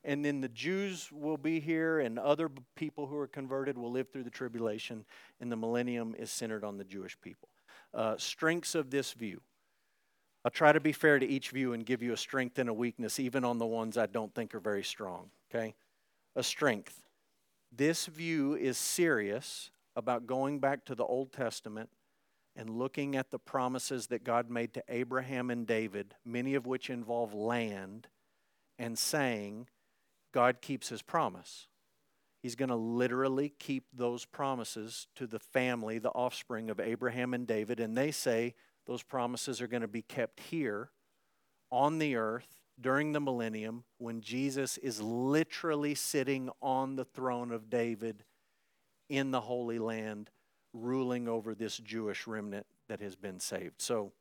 And 0.04 0.25
then 0.25 0.40
the 0.40 0.49
Jews 0.49 1.10
will 1.12 1.37
be 1.37 1.60
here, 1.60 2.00
and 2.00 2.18
other 2.18 2.50
people 2.75 3.06
who 3.06 3.16
are 3.16 3.26
converted 3.26 3.76
will 3.76 3.90
live 3.90 4.08
through 4.10 4.25
the 4.25 4.30
tribulation, 4.30 5.04
and 5.40 5.52
the 5.52 5.56
millennium 5.56 6.14
is 6.18 6.30
centered 6.30 6.64
on 6.64 6.78
the 6.78 6.84
Jewish 6.84 7.20
people. 7.20 7.49
Uh, 7.92 8.16
strengths 8.16 8.75
of 8.75 8.90
this 8.90 9.12
view. 9.12 9.40
I'll 10.44 10.50
try 10.50 10.72
to 10.72 10.80
be 10.80 10.92
fair 10.92 11.18
to 11.18 11.26
each 11.26 11.50
view 11.50 11.75
and 11.75 11.84
give 11.84 12.02
you 12.02 12.14
a 12.14 12.16
strength 12.16 12.58
and 12.58 12.68
a 12.68 12.75
weakness, 12.75 13.20
even 13.20 13.44
on 13.44 13.58
the 13.58 13.66
ones 13.66 13.99
I 13.99 14.06
don't 14.06 14.34
think 14.34 14.54
are 14.54 14.60
very 14.60 14.84
strong. 14.84 15.30
Okay? 15.52 15.75
A 16.34 16.42
strength. 16.42 17.02
This 17.70 18.06
view 18.06 18.54
is 18.54 18.78
serious 18.78 19.70
about 19.96 20.26
going 20.26 20.60
back 20.60 20.84
to 20.87 20.94
the 20.94 21.04
Old 21.04 21.32
Testament 21.32 21.90
and 22.61 22.69
looking 22.69 23.17
at 23.17 23.31
the 23.31 23.38
promises 23.38 24.09
that 24.09 24.23
God 24.23 24.50
made 24.50 24.75
to 24.75 24.85
Abraham 24.87 25.49
and 25.49 25.67
David, 25.67 26.14
many 26.26 26.55
of 26.55 26.67
which 26.67 26.90
involve 26.90 27.33
land, 27.33 28.09
and 28.79 28.99
saying, 28.99 29.67
God 30.35 30.61
keeps 30.61 30.90
his 30.90 31.00
promise. 31.00 31.69
He's 32.43 32.57
going 32.57 32.69
to 32.69 32.76
literally 32.76 33.55
keep 33.59 33.85
those 33.95 34.26
promises 34.26 35.07
to 35.17 35.26
the 35.26 35.38
family, 35.38 35.99
the 35.99 36.11
offspring 36.11 36.69
of 36.69 36.79
Abraham 36.79 37.33
and 37.33 37.47
David. 37.47 37.81
And 37.81 37.97
they 37.97 38.11
say 38.11 38.55
those 38.87 39.02
promises 39.02 39.62
are 39.62 39.67
going 39.67 39.81
to 39.81 39.88
be 39.88 40.02
kept 40.02 40.40
here 40.40 40.90
on 41.71 41.99
the 41.99 42.17
earth 42.17 42.61
during 42.79 43.12
the 43.12 43.21
millennium 43.21 43.85
when 43.97 44.21
Jesus 44.21 44.76
is 44.76 45.00
literally 45.00 45.95
sitting 45.95 46.50
on 46.61 46.97
the 46.97 47.07
throne 47.07 47.52
of 47.52 47.71
David 47.71 48.25
in 49.09 49.31
the 49.31 49.40
Holy 49.40 49.79
Land 49.79 50.29
ruling 50.72 51.28
over 51.28 51.54
this 51.54 51.78
Jewish 51.78 52.26
remnant 52.26 52.66
that 52.88 53.00
has 53.00 53.16
been 53.16 53.40
saved. 53.40 53.80
So 53.80 54.12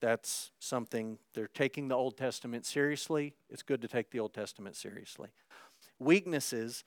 that's 0.00 0.50
something 0.58 1.18
they're 1.32 1.48
taking 1.48 1.88
the 1.88 1.94
Old 1.94 2.16
Testament 2.16 2.66
seriously. 2.66 3.34
It's 3.48 3.62
good 3.62 3.80
to 3.82 3.88
take 3.88 4.10
the 4.10 4.20
Old 4.20 4.34
Testament 4.34 4.76
seriously. 4.76 5.30
Weaknesses, 5.98 6.84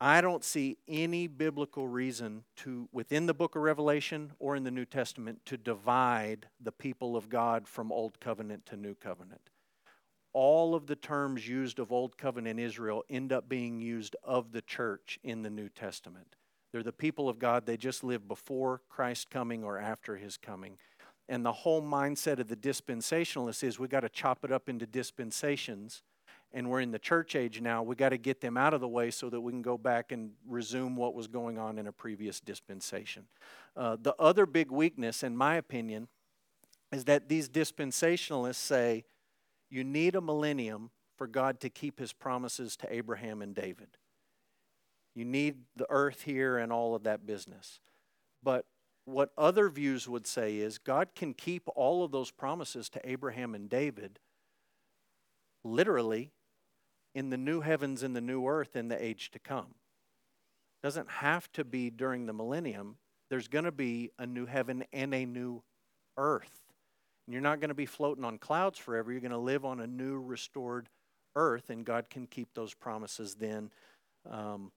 I 0.00 0.20
don't 0.20 0.44
see 0.44 0.78
any 0.86 1.26
biblical 1.26 1.86
reason 1.88 2.44
to, 2.56 2.88
within 2.92 3.26
the 3.26 3.34
book 3.34 3.56
of 3.56 3.62
Revelation 3.62 4.32
or 4.38 4.56
in 4.56 4.64
the 4.64 4.70
New 4.70 4.84
Testament, 4.84 5.40
to 5.46 5.56
divide 5.56 6.46
the 6.60 6.72
people 6.72 7.16
of 7.16 7.28
God 7.28 7.68
from 7.68 7.92
Old 7.92 8.20
Covenant 8.20 8.66
to 8.66 8.76
New 8.76 8.94
Covenant. 8.94 9.50
All 10.32 10.74
of 10.74 10.86
the 10.86 10.96
terms 10.96 11.48
used 11.48 11.78
of 11.78 11.90
Old 11.90 12.16
Covenant 12.16 12.60
Israel 12.60 13.04
end 13.08 13.32
up 13.32 13.48
being 13.48 13.80
used 13.80 14.14
of 14.22 14.52
the 14.52 14.62
church 14.62 15.18
in 15.22 15.42
the 15.42 15.50
New 15.50 15.68
Testament. 15.68 16.36
They're 16.72 16.82
the 16.82 16.92
people 16.92 17.28
of 17.28 17.38
God. 17.38 17.66
They 17.66 17.76
just 17.76 18.04
live 18.04 18.28
before 18.28 18.82
Christ's 18.88 19.24
coming 19.24 19.64
or 19.64 19.78
after 19.78 20.16
his 20.16 20.36
coming. 20.36 20.76
And 21.28 21.44
the 21.44 21.52
whole 21.52 21.82
mindset 21.82 22.38
of 22.38 22.48
the 22.48 22.56
dispensationalists 22.56 23.62
is 23.62 23.78
we 23.78 23.88
got 23.88 24.00
to 24.00 24.08
chop 24.08 24.44
it 24.44 24.52
up 24.52 24.68
into 24.68 24.86
dispensations. 24.86 26.02
And 26.52 26.70
we're 26.70 26.80
in 26.80 26.92
the 26.92 26.98
church 26.98 27.36
age 27.36 27.60
now. 27.60 27.82
We 27.82 27.94
got 27.94 28.08
to 28.10 28.16
get 28.16 28.40
them 28.40 28.56
out 28.56 28.72
of 28.72 28.80
the 28.80 28.88
way 28.88 29.10
so 29.10 29.28
that 29.28 29.40
we 29.40 29.52
can 29.52 29.60
go 29.60 29.76
back 29.76 30.12
and 30.12 30.30
resume 30.46 30.96
what 30.96 31.14
was 31.14 31.26
going 31.26 31.58
on 31.58 31.78
in 31.78 31.86
a 31.86 31.92
previous 31.92 32.40
dispensation. 32.40 33.26
Uh, 33.76 33.98
the 34.00 34.14
other 34.18 34.46
big 34.46 34.70
weakness, 34.70 35.22
in 35.22 35.36
my 35.36 35.56
opinion, 35.56 36.08
is 36.90 37.04
that 37.04 37.28
these 37.28 37.50
dispensationalists 37.50 38.54
say 38.54 39.04
you 39.68 39.84
need 39.84 40.14
a 40.14 40.22
millennium 40.22 40.90
for 41.16 41.26
God 41.26 41.60
to 41.60 41.68
keep 41.68 41.98
his 41.98 42.14
promises 42.14 42.76
to 42.78 42.94
Abraham 42.94 43.42
and 43.42 43.54
David. 43.54 43.88
You 45.18 45.24
need 45.24 45.56
the 45.74 45.86
earth 45.90 46.22
here 46.22 46.58
and 46.58 46.72
all 46.72 46.94
of 46.94 47.02
that 47.02 47.26
business. 47.26 47.80
But 48.40 48.66
what 49.04 49.32
other 49.36 49.68
views 49.68 50.08
would 50.08 50.28
say 50.28 50.58
is 50.58 50.78
God 50.78 51.08
can 51.16 51.34
keep 51.34 51.64
all 51.74 52.04
of 52.04 52.12
those 52.12 52.30
promises 52.30 52.88
to 52.90 53.00
Abraham 53.08 53.54
and 53.54 53.68
David 53.68 54.20
literally 55.64 56.30
in 57.16 57.30
the 57.30 57.36
new 57.36 57.62
heavens 57.62 58.04
and 58.04 58.14
the 58.14 58.20
new 58.20 58.46
earth 58.46 58.76
in 58.76 58.86
the 58.88 59.02
age 59.02 59.32
to 59.32 59.40
come. 59.40 59.74
Doesn't 60.84 61.10
have 61.10 61.50
to 61.52 61.64
be 61.64 61.90
during 61.90 62.26
the 62.26 62.32
millennium. 62.32 62.96
There's 63.28 63.48
going 63.48 63.64
to 63.64 63.72
be 63.72 64.12
a 64.20 64.26
new 64.26 64.46
heaven 64.46 64.84
and 64.92 65.12
a 65.12 65.24
new 65.24 65.64
earth. 66.16 66.62
And 67.26 67.32
you're 67.32 67.42
not 67.42 67.58
going 67.58 67.70
to 67.70 67.74
be 67.74 67.86
floating 67.86 68.24
on 68.24 68.38
clouds 68.38 68.78
forever. 68.78 69.10
You're 69.10 69.20
going 69.20 69.32
to 69.32 69.38
live 69.38 69.64
on 69.64 69.80
a 69.80 69.86
new 69.88 70.20
restored 70.20 70.88
earth, 71.34 71.70
and 71.70 71.84
God 71.84 72.08
can 72.08 72.26
keep 72.26 72.54
those 72.54 72.72
promises 72.72 73.34
then. 73.34 73.70
Um, 74.30 74.70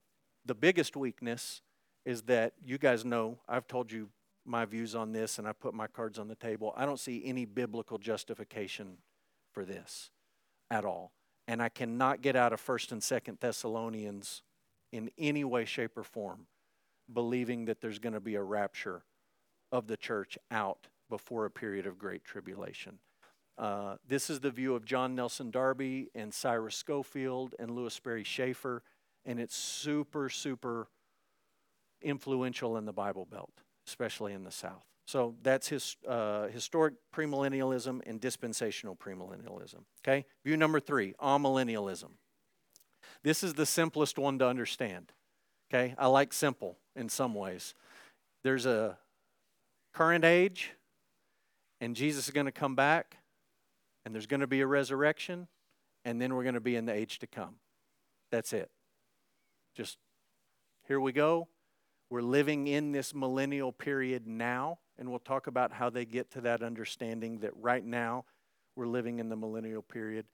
the 0.45 0.55
biggest 0.55 0.95
weakness 0.95 1.61
is 2.05 2.23
that 2.23 2.53
you 2.63 2.77
guys 2.77 3.05
know 3.05 3.37
I've 3.47 3.67
told 3.67 3.91
you 3.91 4.09
my 4.45 4.65
views 4.65 4.95
on 4.95 5.11
this 5.11 5.37
and 5.37 5.47
I 5.47 5.53
put 5.53 5.73
my 5.73 5.87
cards 5.87 6.17
on 6.17 6.27
the 6.27 6.35
table. 6.35 6.73
I 6.75 6.85
don't 6.85 6.99
see 6.99 7.21
any 7.25 7.45
biblical 7.45 7.97
justification 7.97 8.97
for 9.53 9.65
this 9.65 10.09
at 10.69 10.85
all. 10.85 11.11
And 11.47 11.61
I 11.61 11.69
cannot 11.69 12.21
get 12.21 12.35
out 12.35 12.53
of 12.53 12.65
1st 12.65 12.91
and 12.93 13.01
2nd 13.01 13.39
Thessalonians 13.39 14.41
in 14.91 15.11
any 15.17 15.43
way, 15.43 15.65
shape, 15.65 15.97
or 15.97 16.03
form 16.03 16.47
believing 17.11 17.65
that 17.65 17.81
there's 17.81 17.99
going 17.99 18.13
to 18.13 18.19
be 18.19 18.35
a 18.35 18.43
rapture 18.43 19.03
of 19.71 19.87
the 19.87 19.97
church 19.97 20.37
out 20.49 20.87
before 21.09 21.45
a 21.45 21.51
period 21.51 21.85
of 21.85 21.97
great 21.97 22.23
tribulation. 22.23 22.99
Uh, 23.57 23.95
this 24.07 24.29
is 24.29 24.39
the 24.39 24.51
view 24.51 24.75
of 24.75 24.85
John 24.85 25.13
Nelson 25.13 25.51
Darby 25.51 26.09
and 26.15 26.33
Cyrus 26.33 26.75
Scofield 26.75 27.53
and 27.59 27.71
Lewis 27.71 27.93
Sperry 27.93 28.23
Chafer, 28.23 28.81
and 29.25 29.39
it's 29.39 29.55
super, 29.55 30.29
super 30.29 30.87
influential 32.01 32.77
in 32.77 32.85
the 32.85 32.93
Bible 32.93 33.25
Belt, 33.25 33.53
especially 33.87 34.33
in 34.33 34.43
the 34.43 34.51
South. 34.51 34.85
So 35.05 35.35
that's 35.41 35.67
his 35.67 35.97
uh, 36.07 36.47
historic 36.47 36.93
premillennialism 37.13 38.01
and 38.05 38.19
dispensational 38.21 38.95
premillennialism. 38.95 39.83
Okay, 40.01 40.25
view 40.45 40.57
number 40.57 40.79
three: 40.79 41.13
amillennialism. 41.21 42.11
This 43.23 43.43
is 43.43 43.55
the 43.55 43.65
simplest 43.65 44.17
one 44.17 44.39
to 44.39 44.47
understand. 44.47 45.11
Okay, 45.69 45.95
I 45.97 46.07
like 46.07 46.33
simple 46.33 46.77
in 46.95 47.09
some 47.09 47.33
ways. 47.33 47.75
There's 48.43 48.65
a 48.65 48.97
current 49.93 50.23
age, 50.23 50.71
and 51.79 51.95
Jesus 51.95 52.25
is 52.25 52.31
going 52.31 52.45
to 52.45 52.51
come 52.51 52.75
back, 52.75 53.17
and 54.05 54.13
there's 54.13 54.27
going 54.27 54.41
to 54.41 54.47
be 54.47 54.61
a 54.61 54.67
resurrection, 54.67 55.47
and 56.05 56.21
then 56.21 56.33
we're 56.33 56.43
going 56.43 56.55
to 56.55 56.61
be 56.61 56.75
in 56.75 56.85
the 56.85 56.93
age 56.93 57.19
to 57.19 57.27
come. 57.27 57.55
That's 58.31 58.53
it. 58.53 58.69
Just 59.73 59.97
here 60.87 60.99
we 60.99 61.11
go. 61.11 61.47
We're 62.09 62.21
living 62.21 62.67
in 62.67 62.91
this 62.91 63.15
millennial 63.15 63.71
period 63.71 64.27
now, 64.27 64.79
and 64.97 65.09
we'll 65.09 65.19
talk 65.19 65.47
about 65.47 65.71
how 65.71 65.89
they 65.89 66.03
get 66.03 66.29
to 66.31 66.41
that 66.41 66.61
understanding 66.61 67.39
that 67.39 67.55
right 67.55 67.85
now 67.85 68.25
we're 68.75 68.87
living 68.87 69.19
in 69.19 69.29
the 69.29 69.37
millennial 69.37 69.81
period. 69.81 70.25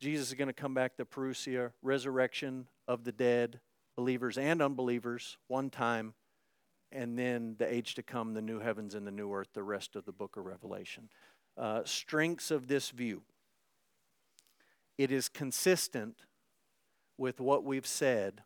Jesus 0.00 0.28
is 0.28 0.34
going 0.34 0.48
to 0.48 0.54
come 0.54 0.72
back, 0.72 0.96
the 0.96 1.04
parousia, 1.04 1.72
resurrection 1.82 2.68
of 2.88 3.04
the 3.04 3.12
dead, 3.12 3.60
believers 3.96 4.38
and 4.38 4.62
unbelievers, 4.62 5.36
one 5.46 5.68
time, 5.68 6.14
and 6.90 7.18
then 7.18 7.56
the 7.58 7.70
age 7.70 7.94
to 7.96 8.02
come, 8.02 8.32
the 8.32 8.40
new 8.40 8.60
heavens 8.60 8.94
and 8.94 9.06
the 9.06 9.10
new 9.10 9.30
earth, 9.30 9.48
the 9.52 9.62
rest 9.62 9.94
of 9.94 10.06
the 10.06 10.12
book 10.12 10.38
of 10.38 10.46
Revelation. 10.46 11.10
Uh, 11.58 11.82
strengths 11.84 12.50
of 12.50 12.66
this 12.66 12.90
view 12.90 13.22
it 14.96 15.10
is 15.10 15.28
consistent 15.28 16.24
with 17.16 17.40
what 17.40 17.64
we've 17.64 17.86
said 17.86 18.42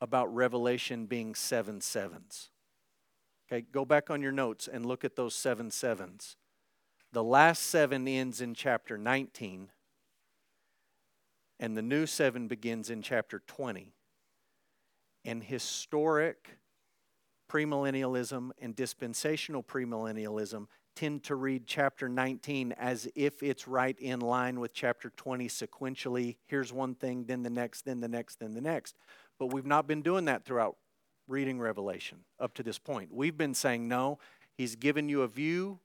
about 0.00 0.32
Revelation 0.34 1.06
being 1.06 1.34
seven 1.34 1.80
sevens. 1.80 2.50
Okay, 3.50 3.64
go 3.72 3.84
back 3.84 4.10
on 4.10 4.22
your 4.22 4.32
notes 4.32 4.68
and 4.68 4.84
look 4.84 5.04
at 5.04 5.16
those 5.16 5.34
seven 5.34 5.70
sevens. 5.70 6.36
The 7.12 7.24
last 7.24 7.62
seven 7.62 8.06
ends 8.06 8.40
in 8.40 8.54
chapter 8.54 8.98
19, 8.98 9.70
and 11.58 11.76
the 11.76 11.82
new 11.82 12.06
seven 12.06 12.46
begins 12.46 12.90
in 12.90 13.00
chapter 13.00 13.42
20. 13.46 13.94
And 15.24 15.42
historic 15.42 16.58
premillennialism 17.50 18.50
and 18.60 18.76
dispensational 18.76 19.62
premillennialism 19.62 20.66
tend 20.94 21.22
to 21.22 21.34
read 21.36 21.66
chapter 21.66 22.08
19 22.08 22.72
as 22.72 23.08
if 23.14 23.42
it's 23.42 23.66
right 23.66 23.98
in 24.00 24.20
line 24.20 24.60
with 24.60 24.74
chapter 24.74 25.10
20 25.16 25.48
sequentially. 25.48 26.36
Here's 26.46 26.72
one 26.72 26.94
thing, 26.94 27.24
then 27.24 27.42
the 27.42 27.50
next, 27.50 27.84
then 27.84 28.00
the 28.00 28.08
next, 28.08 28.40
then 28.40 28.52
the 28.52 28.60
next. 28.60 28.96
But 29.38 29.52
we've 29.52 29.66
not 29.66 29.86
been 29.86 30.02
doing 30.02 30.24
that 30.26 30.44
throughout 30.44 30.76
reading 31.26 31.60
Revelation 31.60 32.18
up 32.40 32.54
to 32.54 32.62
this 32.62 32.78
point. 32.78 33.12
We've 33.12 33.36
been 33.36 33.54
saying, 33.54 33.86
no, 33.86 34.18
he's 34.56 34.74
given 34.74 35.08
you 35.08 35.22
a 35.22 35.28
view, 35.28 35.78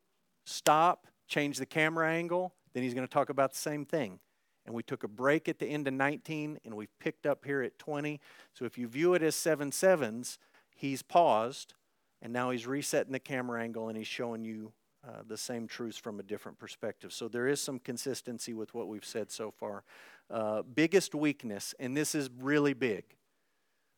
stop, 0.45 1.07
change 1.27 1.57
the 1.57 1.65
camera 1.65 2.09
angle, 2.09 2.53
then 2.73 2.83
he's 2.83 2.93
going 2.93 3.07
to 3.07 3.13
talk 3.13 3.29
about 3.29 3.51
the 3.51 3.59
same 3.59 3.85
thing. 3.85 4.19
And 4.65 4.73
we 4.73 4.81
took 4.81 5.03
a 5.03 5.07
break 5.07 5.49
at 5.49 5.59
the 5.59 5.67
end 5.67 5.87
of 5.87 5.93
19 5.93 6.59
and 6.63 6.75
we've 6.75 6.97
picked 6.99 7.25
up 7.25 7.43
here 7.45 7.61
at 7.61 7.77
20. 7.79 8.19
So 8.53 8.65
if 8.65 8.77
you 8.77 8.87
view 8.87 9.13
it 9.13 9.21
as 9.21 9.35
seven 9.35 9.71
sevens, 9.71 10.39
he's 10.73 11.01
paused 11.01 11.73
and 12.21 12.31
now 12.31 12.49
he's 12.51 12.65
resetting 12.65 13.11
the 13.11 13.19
camera 13.19 13.61
angle 13.61 13.89
and 13.89 13.97
he's 13.97 14.07
showing 14.07 14.45
you 14.45 14.71
uh, 15.05 15.21
the 15.27 15.37
same 15.37 15.67
truths 15.67 15.97
from 15.97 16.19
a 16.21 16.23
different 16.23 16.57
perspective. 16.57 17.11
So 17.11 17.27
there 17.27 17.47
is 17.47 17.59
some 17.59 17.77
consistency 17.79 18.53
with 18.53 18.73
what 18.73 18.87
we've 18.87 19.03
said 19.03 19.31
so 19.31 19.51
far. 19.51 19.83
Uh, 20.29 20.61
biggest 20.61 21.13
weakness, 21.13 21.75
and 21.77 21.95
this 21.95 22.15
is 22.15 22.29
really 22.39 22.73
big, 22.73 23.03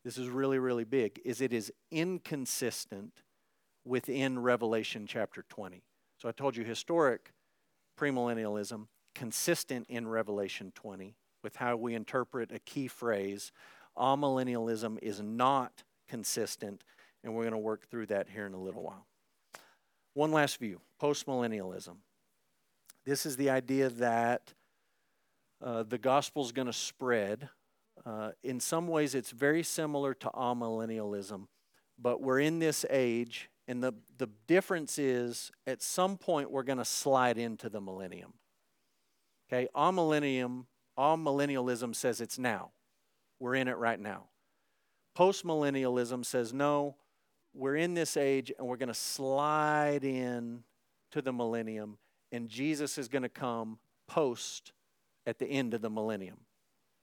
this 0.05 0.19
is 0.19 0.29
really, 0.29 0.59
really 0.59 0.83
big, 0.83 1.19
is 1.25 1.41
it 1.41 1.51
is 1.51 1.73
inconsistent 1.89 3.23
within 3.83 4.37
Revelation 4.37 5.07
chapter 5.07 5.43
20. 5.49 5.81
So 6.19 6.29
I 6.29 6.31
told 6.31 6.55
you 6.55 6.63
historic 6.63 7.33
premillennialism, 7.99 8.85
consistent 9.15 9.87
in 9.89 10.07
Revelation 10.07 10.71
20 10.75 11.15
with 11.43 11.55
how 11.55 11.75
we 11.75 11.95
interpret 11.95 12.51
a 12.51 12.59
key 12.59 12.87
phrase. 12.87 13.51
Amillennialism 13.97 14.99
is 15.01 15.21
not 15.21 15.83
consistent, 16.07 16.83
and 17.23 17.33
we're 17.33 17.43
going 17.43 17.53
to 17.53 17.57
work 17.57 17.89
through 17.89 18.05
that 18.07 18.29
here 18.29 18.45
in 18.45 18.53
a 18.53 18.61
little 18.61 18.83
while. 18.83 19.07
One 20.13 20.31
last 20.31 20.59
view 20.59 20.81
postmillennialism. 21.01 21.95
This 23.05 23.25
is 23.25 23.37
the 23.37 23.49
idea 23.49 23.89
that 23.89 24.53
uh, 25.63 25.81
the 25.81 25.97
gospel 25.97 26.43
is 26.43 26.51
going 26.51 26.67
to 26.67 26.73
spread 26.73 27.49
uh, 28.05 28.31
in 28.43 28.59
some 28.59 28.87
ways, 28.87 29.15
it's 29.15 29.31
very 29.31 29.63
similar 29.63 30.13
to 30.13 30.29
amillennialism, 30.29 31.47
but 31.97 32.21
we're 32.21 32.39
in 32.39 32.59
this 32.59 32.85
age, 32.89 33.49
and 33.67 33.83
the, 33.83 33.93
the 34.17 34.29
difference 34.47 34.99
is 34.99 35.51
at 35.65 35.81
some 35.81 36.17
point 36.17 36.51
we're 36.51 36.63
going 36.63 36.77
to 36.77 36.85
slide 36.85 37.37
into 37.37 37.67
the 37.67 37.81
millennium. 37.81 38.33
Okay, 39.47 39.67
amillennium, 39.75 40.65
amillennialism 40.97 41.95
says 41.95 42.21
it's 42.21 42.37
now. 42.37 42.71
We're 43.39 43.55
in 43.55 43.67
it 43.67 43.77
right 43.77 43.99
now. 43.99 44.25
Postmillennialism 45.17 46.25
says 46.25 46.53
no, 46.53 46.95
we're 47.53 47.75
in 47.75 47.95
this 47.95 48.17
age 48.17 48.51
and 48.57 48.67
we're 48.67 48.77
going 48.77 48.87
to 48.87 48.93
slide 48.93 50.03
in 50.03 50.63
to 51.11 51.21
the 51.21 51.33
millennium, 51.33 51.97
and 52.31 52.49
Jesus 52.49 52.99
is 52.99 53.07
going 53.07 53.23
to 53.23 53.29
come 53.29 53.79
post 54.07 54.73
at 55.25 55.39
the 55.39 55.47
end 55.47 55.73
of 55.73 55.81
the 55.81 55.89
millennium 55.89 56.37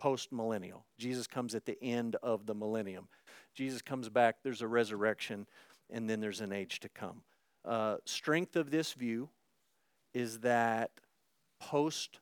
post 0.02 0.32
millennial. 0.32 0.84
Jesus 0.98 1.28
comes 1.28 1.54
at 1.54 1.64
the 1.64 1.80
end 1.80 2.16
of 2.24 2.44
the 2.44 2.56
millennium. 2.56 3.06
Jesus 3.54 3.82
comes 3.82 4.08
back, 4.08 4.38
there's 4.42 4.60
a 4.60 4.66
resurrection, 4.66 5.46
and 5.90 6.10
then 6.10 6.18
there's 6.18 6.40
an 6.40 6.52
age 6.52 6.80
to 6.80 6.88
come. 6.88 7.22
Uh, 7.64 7.98
strength 8.04 8.56
of 8.56 8.72
this 8.72 8.94
view 8.94 9.28
is 10.12 10.40
that 10.40 10.90
post 11.60 12.18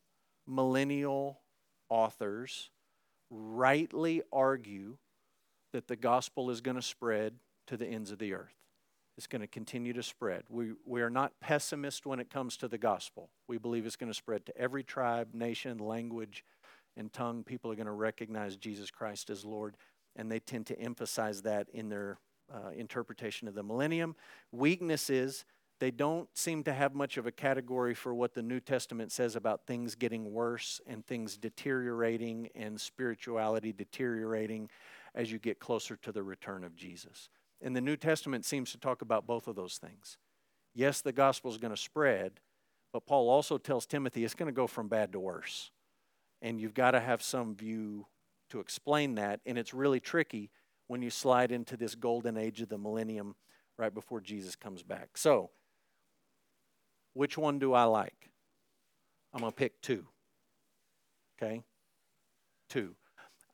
millennial 0.46 1.40
authors 1.88 2.68
rightly 3.30 4.20
argue 4.30 4.98
that 5.72 5.88
the 5.88 5.96
gospel 5.96 6.50
is 6.50 6.60
going 6.60 6.76
to 6.76 6.82
spread 6.82 7.32
to 7.66 7.78
the 7.78 7.86
ends 7.86 8.10
of 8.10 8.18
the 8.18 8.34
earth. 8.34 8.56
It's 9.16 9.26
going 9.26 9.40
to 9.40 9.48
continue 9.48 9.94
to 9.94 10.02
spread. 10.02 10.42
We, 10.50 10.72
we 10.84 11.00
are 11.00 11.08
not 11.08 11.32
pessimist 11.40 12.04
when 12.04 12.20
it 12.20 12.28
comes 12.28 12.58
to 12.58 12.68
the 12.68 12.78
gospel. 12.78 13.30
We 13.48 13.56
believe 13.56 13.86
it's 13.86 13.96
going 13.96 14.12
to 14.12 14.16
spread 14.16 14.44
to 14.46 14.58
every 14.58 14.82
tribe, 14.82 15.32
nation, 15.32 15.78
language, 15.78 16.44
and 17.00 17.12
tongue, 17.12 17.42
people 17.42 17.72
are 17.72 17.74
going 17.74 17.86
to 17.86 17.92
recognize 17.92 18.56
Jesus 18.56 18.90
Christ 18.90 19.30
as 19.30 19.42
Lord, 19.42 19.76
and 20.16 20.30
they 20.30 20.38
tend 20.38 20.66
to 20.66 20.78
emphasize 20.78 21.42
that 21.42 21.66
in 21.72 21.88
their 21.88 22.18
uh, 22.52 22.70
interpretation 22.76 23.48
of 23.48 23.54
the 23.54 23.62
millennium. 23.62 24.14
Weakness 24.52 25.08
is 25.08 25.46
they 25.78 25.90
don't 25.90 26.28
seem 26.36 26.62
to 26.64 26.74
have 26.74 26.94
much 26.94 27.16
of 27.16 27.26
a 27.26 27.32
category 27.32 27.94
for 27.94 28.12
what 28.14 28.34
the 28.34 28.42
New 28.42 28.60
Testament 28.60 29.12
says 29.12 29.34
about 29.34 29.66
things 29.66 29.94
getting 29.94 30.30
worse 30.30 30.78
and 30.86 31.06
things 31.06 31.38
deteriorating 31.38 32.50
and 32.54 32.78
spirituality 32.78 33.72
deteriorating 33.72 34.68
as 35.14 35.32
you 35.32 35.38
get 35.38 35.58
closer 35.58 35.96
to 35.96 36.12
the 36.12 36.22
return 36.22 36.64
of 36.64 36.76
Jesus. 36.76 37.30
And 37.62 37.74
the 37.74 37.80
New 37.80 37.96
Testament 37.96 38.44
seems 38.44 38.72
to 38.72 38.78
talk 38.78 39.00
about 39.00 39.26
both 39.26 39.48
of 39.48 39.56
those 39.56 39.78
things. 39.78 40.18
Yes, 40.74 41.00
the 41.00 41.12
gospel 41.12 41.50
is 41.50 41.56
going 41.56 41.74
to 41.74 41.80
spread, 41.80 42.40
but 42.92 43.06
Paul 43.06 43.30
also 43.30 43.56
tells 43.56 43.86
Timothy 43.86 44.22
it's 44.22 44.34
going 44.34 44.48
to 44.48 44.52
go 44.52 44.66
from 44.66 44.88
bad 44.88 45.12
to 45.12 45.18
worse 45.18 45.70
and 46.42 46.60
you've 46.60 46.74
got 46.74 46.92
to 46.92 47.00
have 47.00 47.22
some 47.22 47.54
view 47.54 48.06
to 48.50 48.60
explain 48.60 49.16
that. 49.16 49.40
And 49.46 49.58
it's 49.58 49.74
really 49.74 50.00
tricky 50.00 50.50
when 50.86 51.02
you 51.02 51.10
slide 51.10 51.52
into 51.52 51.76
this 51.76 51.94
golden 51.94 52.36
age 52.36 52.60
of 52.60 52.68
the 52.68 52.78
millennium 52.78 53.34
right 53.78 53.92
before 53.92 54.20
Jesus 54.20 54.56
comes 54.56 54.82
back. 54.82 55.16
So, 55.16 55.50
which 57.12 57.36
one 57.38 57.58
do 57.58 57.72
I 57.72 57.84
like? 57.84 58.30
I'm 59.32 59.40
going 59.40 59.52
to 59.52 59.56
pick 59.56 59.80
two. 59.80 60.06
Okay? 61.40 61.62
Two. 62.68 62.94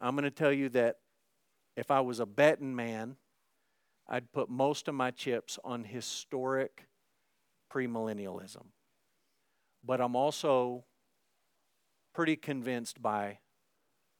I'm 0.00 0.14
going 0.14 0.24
to 0.24 0.30
tell 0.30 0.52
you 0.52 0.68
that 0.70 0.96
if 1.76 1.90
I 1.90 2.00
was 2.00 2.20
a 2.20 2.26
betting 2.26 2.74
man, 2.74 3.16
I'd 4.08 4.32
put 4.32 4.48
most 4.48 4.88
of 4.88 4.94
my 4.94 5.10
chips 5.10 5.58
on 5.64 5.84
historic 5.84 6.86
premillennialism. 7.72 8.64
But 9.84 10.00
I'm 10.00 10.16
also 10.16 10.84
pretty 12.16 12.34
convinced 12.34 13.02
by 13.02 13.38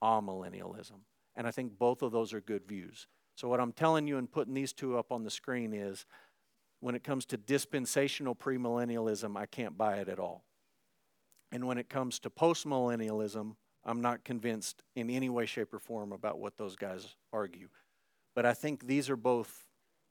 amillennialism. 0.05 1.01
And 1.35 1.47
I 1.47 1.51
think 1.51 1.79
both 1.79 2.03
of 2.03 2.13
those 2.13 2.35
are 2.35 2.43
good 2.43 2.69
views. 2.69 3.09
So, 3.37 3.49
what 3.49 3.59
I'm 3.59 3.73
telling 3.73 4.07
you 4.07 4.19
and 4.19 4.31
putting 4.31 4.53
these 4.53 4.75
two 4.75 4.99
up 4.99 5.11
on 5.11 5.25
the 5.25 5.31
screen 5.31 5.73
is 5.73 6.05
when 6.81 6.95
it 6.95 7.03
comes 7.03 7.25
to 7.27 7.39
dispensational 7.39 8.35
premillennialism, 8.35 9.35
I 9.35 9.47
can't 9.47 9.79
buy 9.79 9.97
it 9.97 10.11
at 10.11 10.19
all. 10.19 10.45
And 11.51 11.67
when 11.67 11.79
it 11.79 11.89
comes 11.89 12.19
to 12.21 12.31
postmillennialism, 12.31 13.57
I'm 13.83 14.03
not 14.03 14.25
convinced 14.25 14.83
in 14.95 15.09
any 15.09 15.31
way, 15.31 15.47
shape, 15.47 15.73
or 15.73 15.79
form 15.79 16.13
about 16.13 16.39
what 16.39 16.59
those 16.59 16.77
guys 16.77 17.17
argue. 17.33 17.69
But 18.35 18.45
I 18.45 18.53
think 18.53 18.87
these 18.87 19.09
are 19.09 19.17
both 19.17 19.65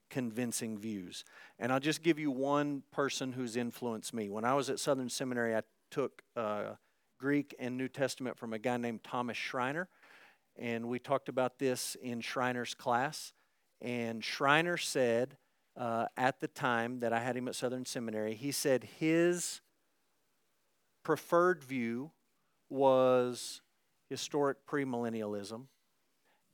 convincing 0.10 0.80
views. 0.80 1.24
And 1.60 1.72
I'll 1.72 1.80
just 1.80 2.02
give 2.02 2.18
you 2.18 2.32
one 2.32 2.82
person 2.92 3.34
who's 3.34 3.56
influenced 3.56 4.12
me. 4.12 4.30
When 4.30 4.44
I 4.44 4.56
was 4.56 4.72
at 4.72 4.80
Southern 4.80 5.10
Seminary, 5.10 5.56
I 5.56 5.62
took 5.92 6.24
uh, 6.36 6.72
Greek 7.18 7.56
and 7.60 7.78
New 7.78 7.88
Testament 7.88 8.38
from 8.38 8.54
a 8.54 8.60
guy 8.60 8.78
named 8.78 9.04
Thomas 9.04 9.38
Schreiner. 9.38 9.88
And 10.58 10.88
we 10.88 11.00
talked 11.00 11.30
about 11.30 11.60
this 11.60 11.96
in 12.02 12.22
Schreiner's 12.22 12.74
class. 12.74 13.34
And 13.82 14.24
Schreiner 14.24 14.78
said 14.78 15.38
uh, 15.78 16.06
at 16.16 16.40
the 16.40 16.48
time 16.48 17.00
that 17.02 17.14
I 17.14 17.20
had 17.20 17.36
him 17.36 17.48
at 17.48 17.56
Southern 17.56 17.86
Seminary, 17.86 18.36
he 18.36 18.52
said 18.52 18.88
his 19.00 19.62
preferred 21.04 21.64
view 21.64 22.12
was 22.70 23.62
historic 24.10 24.66
premillennialism, 24.66 25.66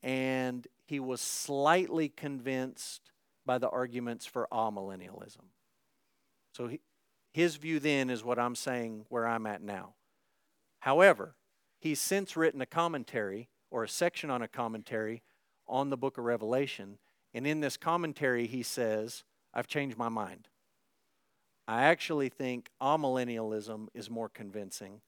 and 0.04 0.68
he 0.86 1.00
was 1.00 1.22
slightly 1.22 2.10
convinced 2.10 3.12
by 3.46 3.58
the 3.58 3.70
arguments 3.70 4.26
for 4.26 4.48
amillennialism. 4.52 5.46
So 6.54 6.68
he, 6.68 6.82
his 7.34 7.56
view 7.56 7.80
then 7.80 8.10
is 8.10 8.24
what 8.24 8.40
I'm 8.40 8.56
saying 8.56 9.06
where 9.10 9.28
I'm 9.28 9.46
at 9.46 9.62
now. 9.62 9.94
However, 10.82 11.36
he's 11.80 12.02
since 12.02 12.36
written 12.36 12.62
a 12.62 12.66
commentary 12.66 13.50
or 13.70 13.84
a 13.84 13.90
section 13.90 14.30
on 14.30 14.42
a 14.42 14.48
commentary 14.48 15.22
on 15.68 15.90
the 15.90 15.98
book 15.98 16.18
of 16.18 16.26
Revelation, 16.26 16.98
and 17.34 17.48
in 17.48 17.62
this 17.62 17.78
commentary 17.78 18.48
he 18.48 18.64
says, 18.64 19.24
I've 19.54 19.68
changed 19.68 19.98
my 19.98 20.10
mind. 20.10 20.50
I 21.68 21.84
actually 21.84 22.30
think 22.30 22.70
amillennialism 22.82 23.88
is 23.94 24.10
more 24.10 24.28
convincing, 24.28 25.02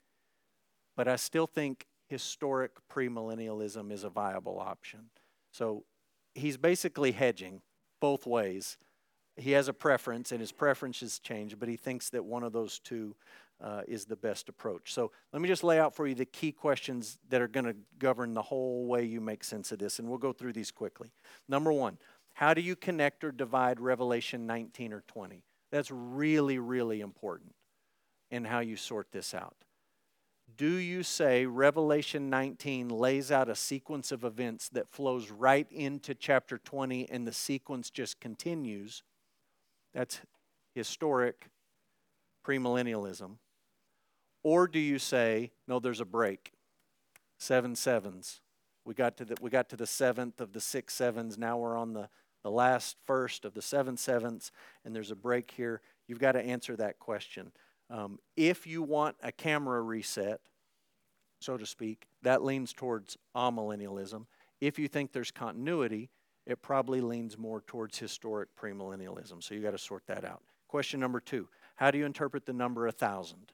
but 0.95 1.07
I 1.07 1.17
still 1.17 1.47
think 1.47 1.87
historic 2.07 2.71
premillennialism 2.89 3.91
is 3.91 4.03
a 4.03 4.09
viable 4.09 4.59
option. 4.59 5.09
So 5.51 5.85
he's 6.35 6.57
basically 6.57 7.11
hedging 7.11 7.61
both 7.99 8.27
ways. 8.27 8.77
He 9.35 9.51
has 9.51 9.67
a 9.67 9.73
preference, 9.73 10.31
and 10.31 10.39
his 10.39 10.51
preferences 10.51 11.19
change, 11.19 11.57
but 11.57 11.67
he 11.67 11.75
thinks 11.75 12.09
that 12.11 12.23
one 12.23 12.43
of 12.43 12.53
those 12.53 12.77
two 12.77 13.15
uh, 13.63 13.81
is 13.87 14.05
the 14.05 14.15
best 14.15 14.49
approach. 14.49 14.93
So 14.93 15.11
let 15.31 15.41
me 15.41 15.47
just 15.47 15.63
lay 15.63 15.79
out 15.79 15.95
for 15.95 16.05
you 16.05 16.13
the 16.13 16.25
key 16.25 16.51
questions 16.51 17.17
that 17.29 17.41
are 17.41 17.47
going 17.47 17.65
to 17.65 17.75
govern 17.97 18.33
the 18.33 18.41
whole 18.41 18.85
way 18.85 19.05
you 19.05 19.21
make 19.21 19.43
sense 19.43 19.71
of 19.71 19.79
this, 19.79 19.99
and 19.99 20.09
we'll 20.09 20.17
go 20.17 20.33
through 20.33 20.53
these 20.53 20.69
quickly. 20.69 21.13
Number 21.47 21.71
one, 21.71 21.97
how 22.33 22.53
do 22.53 22.61
you 22.61 22.75
connect 22.75 23.23
or 23.23 23.31
divide 23.31 23.79
Revelation 23.79 24.45
19 24.45 24.91
or 24.91 25.03
20? 25.07 25.43
That's 25.71 25.89
really, 25.91 26.59
really 26.59 26.99
important 27.01 27.55
in 28.29 28.45
how 28.45 28.59
you 28.59 28.75
sort 28.75 29.11
this 29.11 29.33
out. 29.33 29.55
Do 30.55 30.73
you 30.75 31.01
say 31.01 31.45
Revelation 31.45 32.29
19 32.29 32.89
lays 32.89 33.31
out 33.31 33.49
a 33.49 33.55
sequence 33.55 34.11
of 34.11 34.23
events 34.23 34.69
that 34.69 34.89
flows 34.89 35.31
right 35.31 35.67
into 35.71 36.13
chapter 36.13 36.57
20 36.57 37.09
and 37.09 37.25
the 37.25 37.31
sequence 37.31 37.89
just 37.89 38.19
continues? 38.19 39.03
That's 39.93 40.19
historic 40.75 41.49
premillennialism. 42.45 43.37
Or 44.43 44.67
do 44.67 44.79
you 44.79 44.99
say, 44.99 45.51
no, 45.67 45.79
there's 45.79 46.01
a 46.01 46.05
break? 46.05 46.53
Seven 47.37 47.75
sevens. 47.75 48.41
We 48.85 48.93
got 48.93 49.17
to 49.17 49.25
the, 49.25 49.35
we 49.39 49.49
got 49.49 49.69
to 49.69 49.77
the 49.77 49.87
seventh 49.87 50.41
of 50.41 50.51
the 50.51 50.59
six 50.59 50.93
sevens. 50.93 51.37
Now 51.37 51.57
we're 51.57 51.77
on 51.77 51.93
the, 51.93 52.09
the 52.43 52.51
last 52.51 52.97
first 53.05 53.45
of 53.45 53.53
the 53.53 53.61
seven 53.61 53.95
sevens, 53.95 54.51
and 54.83 54.93
there's 54.93 55.11
a 55.11 55.15
break 55.15 55.51
here. 55.51 55.81
You've 56.07 56.19
got 56.19 56.33
to 56.33 56.41
answer 56.41 56.75
that 56.75 56.99
question. 56.99 57.51
Um, 57.89 58.19
if 58.35 58.67
you 58.67 58.83
want 58.83 59.15
a 59.23 59.31
camera 59.31 59.81
reset, 59.81 60.41
so 61.39 61.57
to 61.57 61.65
speak, 61.65 62.07
that 62.21 62.43
leans 62.43 62.73
towards 62.73 63.17
amillennialism. 63.35 64.25
If 64.59 64.79
you 64.79 64.87
think 64.87 65.11
there's 65.11 65.31
continuity, 65.31 66.09
it 66.45 66.61
probably 66.61 67.01
leans 67.01 67.37
more 67.37 67.61
towards 67.61 67.97
historic 67.97 68.49
premillennialism. 68.55 69.41
So 69.43 69.55
you 69.55 69.61
got 69.61 69.71
to 69.71 69.77
sort 69.77 70.03
that 70.07 70.25
out. 70.25 70.41
Question 70.67 70.99
number 70.99 71.19
two 71.19 71.47
How 71.75 71.91
do 71.91 71.97
you 71.97 72.05
interpret 72.05 72.45
the 72.45 72.53
number 72.53 72.83
1,000? 72.83 73.51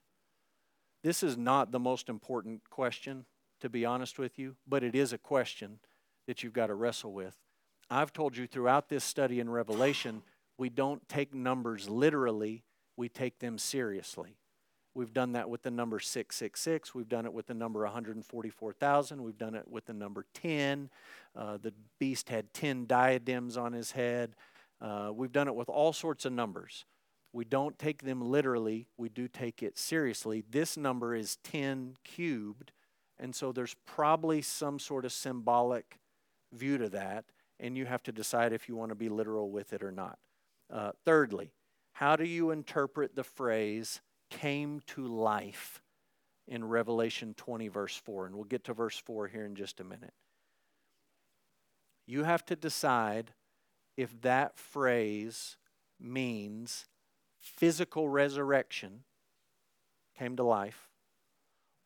This 1.04 1.24
is 1.24 1.38
not 1.38 1.72
the 1.72 1.80
most 1.80 2.10
important 2.10 2.70
question, 2.70 3.26
to 3.62 3.70
be 3.70 3.86
honest 3.86 4.20
with 4.20 4.38
you, 4.38 4.56
but 4.68 4.84
it 4.84 4.96
is 4.96 5.14
a 5.14 5.18
question 5.18 5.80
that 6.28 6.44
you've 6.44 6.54
got 6.54 6.68
to 6.68 6.76
wrestle 6.76 7.14
with. 7.14 7.36
I've 7.90 8.14
told 8.14 8.38
you 8.38 8.46
throughout 8.46 8.90
this 8.90 9.04
study 9.04 9.40
in 9.40 9.50
Revelation, 9.50 10.22
we 10.58 10.70
don't 10.70 11.08
take 11.08 11.34
numbers 11.34 11.90
literally, 11.90 12.64
we 12.98 13.10
take 13.10 13.40
them 13.40 13.58
seriously. 13.58 14.36
We've 14.94 15.14
done 15.14 15.34
that 15.34 15.50
with 15.50 15.62
the 15.62 15.72
number 15.72 16.00
666. 16.00 16.94
We've 16.94 17.08
done 17.08 17.26
it 17.26 17.32
with 17.32 17.48
the 17.48 17.54
number 17.54 17.82
144,000. 17.84 19.24
We've 19.24 19.38
done 19.38 19.56
it 19.56 19.68
with 19.68 19.86
the 19.86 19.94
number 19.94 20.26
10. 20.34 20.90
Uh, 21.36 21.58
the 21.58 21.74
beast 22.00 22.30
had 22.30 22.54
10 22.54 22.86
diadems 22.86 23.56
on 23.56 23.72
his 23.72 23.92
head. 23.92 24.36
Uh, 24.82 25.12
we've 25.14 25.32
done 25.32 25.48
it 25.48 25.56
with 25.56 25.70
all 25.70 25.94
sorts 25.94 26.26
of 26.26 26.34
numbers. 26.34 26.86
We 27.32 27.46
don't 27.46 27.78
take 27.78 28.04
them 28.04 28.22
literally, 28.22 28.88
we 28.98 29.10
do 29.10 29.28
take 29.28 29.62
it 29.62 29.78
seriously. 29.78 30.44
This 30.50 30.76
number 30.78 31.16
is 31.16 31.38
10 31.44 31.96
cubed, 32.04 32.72
and 33.20 33.36
so 33.36 33.52
there's 33.52 33.76
probably 33.86 34.42
some 34.42 34.80
sort 34.80 35.06
of 35.06 35.12
symbolic 35.12 36.00
view 36.52 36.78
to 36.80 36.90
that, 36.90 37.26
and 37.60 37.78
you 37.78 37.86
have 37.86 38.02
to 38.04 38.12
decide 38.12 38.52
if 38.52 38.68
you 38.68 38.76
want 38.76 38.90
to 38.90 38.96
be 38.96 39.10
literal 39.10 39.52
with 39.52 39.74
it 39.74 39.84
or 39.84 39.92
not. 39.92 40.18
Uh, 40.72 40.92
thirdly, 41.06 41.52
how 41.94 42.16
do 42.16 42.24
you 42.24 42.52
interpret 42.52 43.16
the 43.16 43.24
phrase 43.24 44.02
came 44.30 44.82
to 44.88 45.06
life 45.06 45.82
in 46.48 46.64
Revelation 46.64 47.34
20, 47.36 47.68
verse 47.68 47.96
4? 47.96 48.28
And 48.28 48.36
we'll 48.36 48.46
get 48.46 48.64
to 48.66 48.74
verse 48.74 48.98
4 48.98 49.28
here 49.28 49.46
in 49.46 49.56
just 49.56 49.80
a 49.80 49.84
minute. 49.84 50.14
You 52.08 52.24
have 52.24 52.46
to 52.46 52.56
decide 52.56 53.34
if 53.98 54.20
that 54.22 54.58
phrase 54.58 55.58
means 56.00 56.86
physical 57.40 58.10
resurrection 58.10 59.04
came 60.18 60.36
to 60.36 60.44
life, 60.44 60.90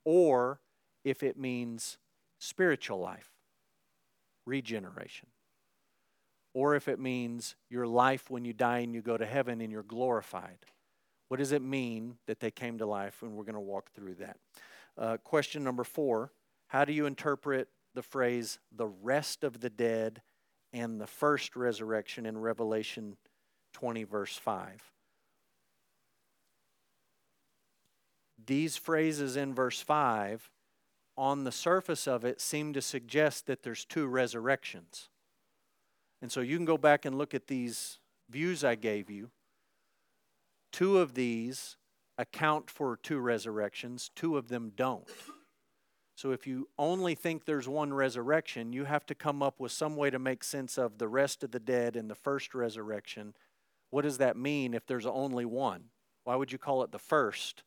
or 0.04 0.60
if 1.04 1.24
it 1.24 1.38
means 1.38 1.98
spiritual 2.39 3.00
life, 3.00 3.30
regeneration, 4.46 5.28
or 6.54 6.76
if 6.76 6.88
it 6.88 7.00
means 7.00 7.56
your 7.70 7.88
life 7.88 8.30
when 8.30 8.46
you 8.46 8.54
die 8.54 8.80
and 8.80 8.94
you 8.94 9.02
go 9.02 9.18
to 9.18 9.26
heaven 9.26 9.62
and 9.62 9.72
you're 9.72 9.84
glorified. 9.84 10.58
What 11.30 11.38
does 11.38 11.52
it 11.52 11.62
mean 11.62 12.18
that 12.28 12.39
they 12.39 12.52
came 12.52 12.78
to 12.78 12.86
life? 12.86 13.22
And 13.22 13.34
we're 13.34 13.44
going 13.44 13.56
to 13.56 13.60
walk 13.60 13.92
through 13.94 14.16
that. 14.16 14.38
Uh, 14.98 15.18
question 15.18 15.63
number 15.63 15.84
four 15.84 16.32
How 16.68 16.86
do 16.86 16.94
you 16.94 17.06
interpret 17.06 17.70
the 17.96 18.04
phrase 18.04 18.60
the 18.76 18.88
rest 18.88 19.44
of 19.44 19.60
the 19.60 19.70
dead 19.70 20.22
and 20.74 21.00
the 21.00 21.08
first 21.08 21.56
resurrection 21.56 22.26
in 22.26 22.38
Revelation 22.38 23.18
20, 23.74 24.04
verse 24.04 24.38
5? 24.38 24.92
These 28.45 28.77
phrases 28.77 29.38
in 29.38 29.53
verse 29.53 29.82
5, 29.82 30.49
on 31.17 31.43
the 31.43 31.51
surface 31.51 32.08
of 32.08 32.25
it, 32.25 32.41
seem 32.41 32.73
to 32.73 32.82
suggest 32.82 33.45
that 33.45 33.63
there's 33.63 33.86
two 33.86 34.08
resurrections. 34.08 35.10
And 36.21 36.32
so 36.32 36.41
you 36.41 36.58
can 36.58 36.65
go 36.65 36.77
back 36.77 37.06
and 37.06 37.17
look 37.17 37.34
at 37.34 37.47
these 37.47 37.99
views 38.29 38.63
I 38.63 38.75
gave 38.75 39.10
you. 39.10 39.29
Two 40.71 40.97
of 40.97 41.13
these 41.13 41.77
account 42.17 42.69
for 42.69 42.97
two 42.97 43.19
resurrections, 43.19 44.10
two 44.15 44.38
of 44.38 44.47
them 44.47 44.71
don't. 44.75 45.08
So 46.15 46.32
if 46.32 46.45
you 46.45 46.69
only 46.77 47.15
think 47.15 47.45
there's 47.45 47.67
one 47.67 47.93
resurrection, 47.93 48.71
you 48.71 48.86
have 48.86 49.06
to 49.08 49.15
come 49.15 49.41
up 49.41 49.60
with 49.60 49.71
some 49.71 49.95
way 49.95 50.10
to 50.10 50.19
make 50.19 50.43
sense 50.43 50.77
of 50.77 50.97
the 50.97 51.08
rest 51.08 51.43
of 51.43 51.51
the 51.51 51.60
dead 51.60 51.95
and 51.95 52.10
the 52.10 52.15
first 52.15 52.53
resurrection. 52.53 53.34
What 53.89 54.03
does 54.03 54.19
that 54.19 54.38
mean 54.38 54.73
if 54.73 54.86
there's 54.86 55.06
only 55.06 55.45
one? 55.45 55.86
Why 56.23 56.36
would 56.36 56.51
you 56.51 56.58
call 56.58 56.84
it 56.84 56.91
the 56.91 56.99
first 56.99 57.63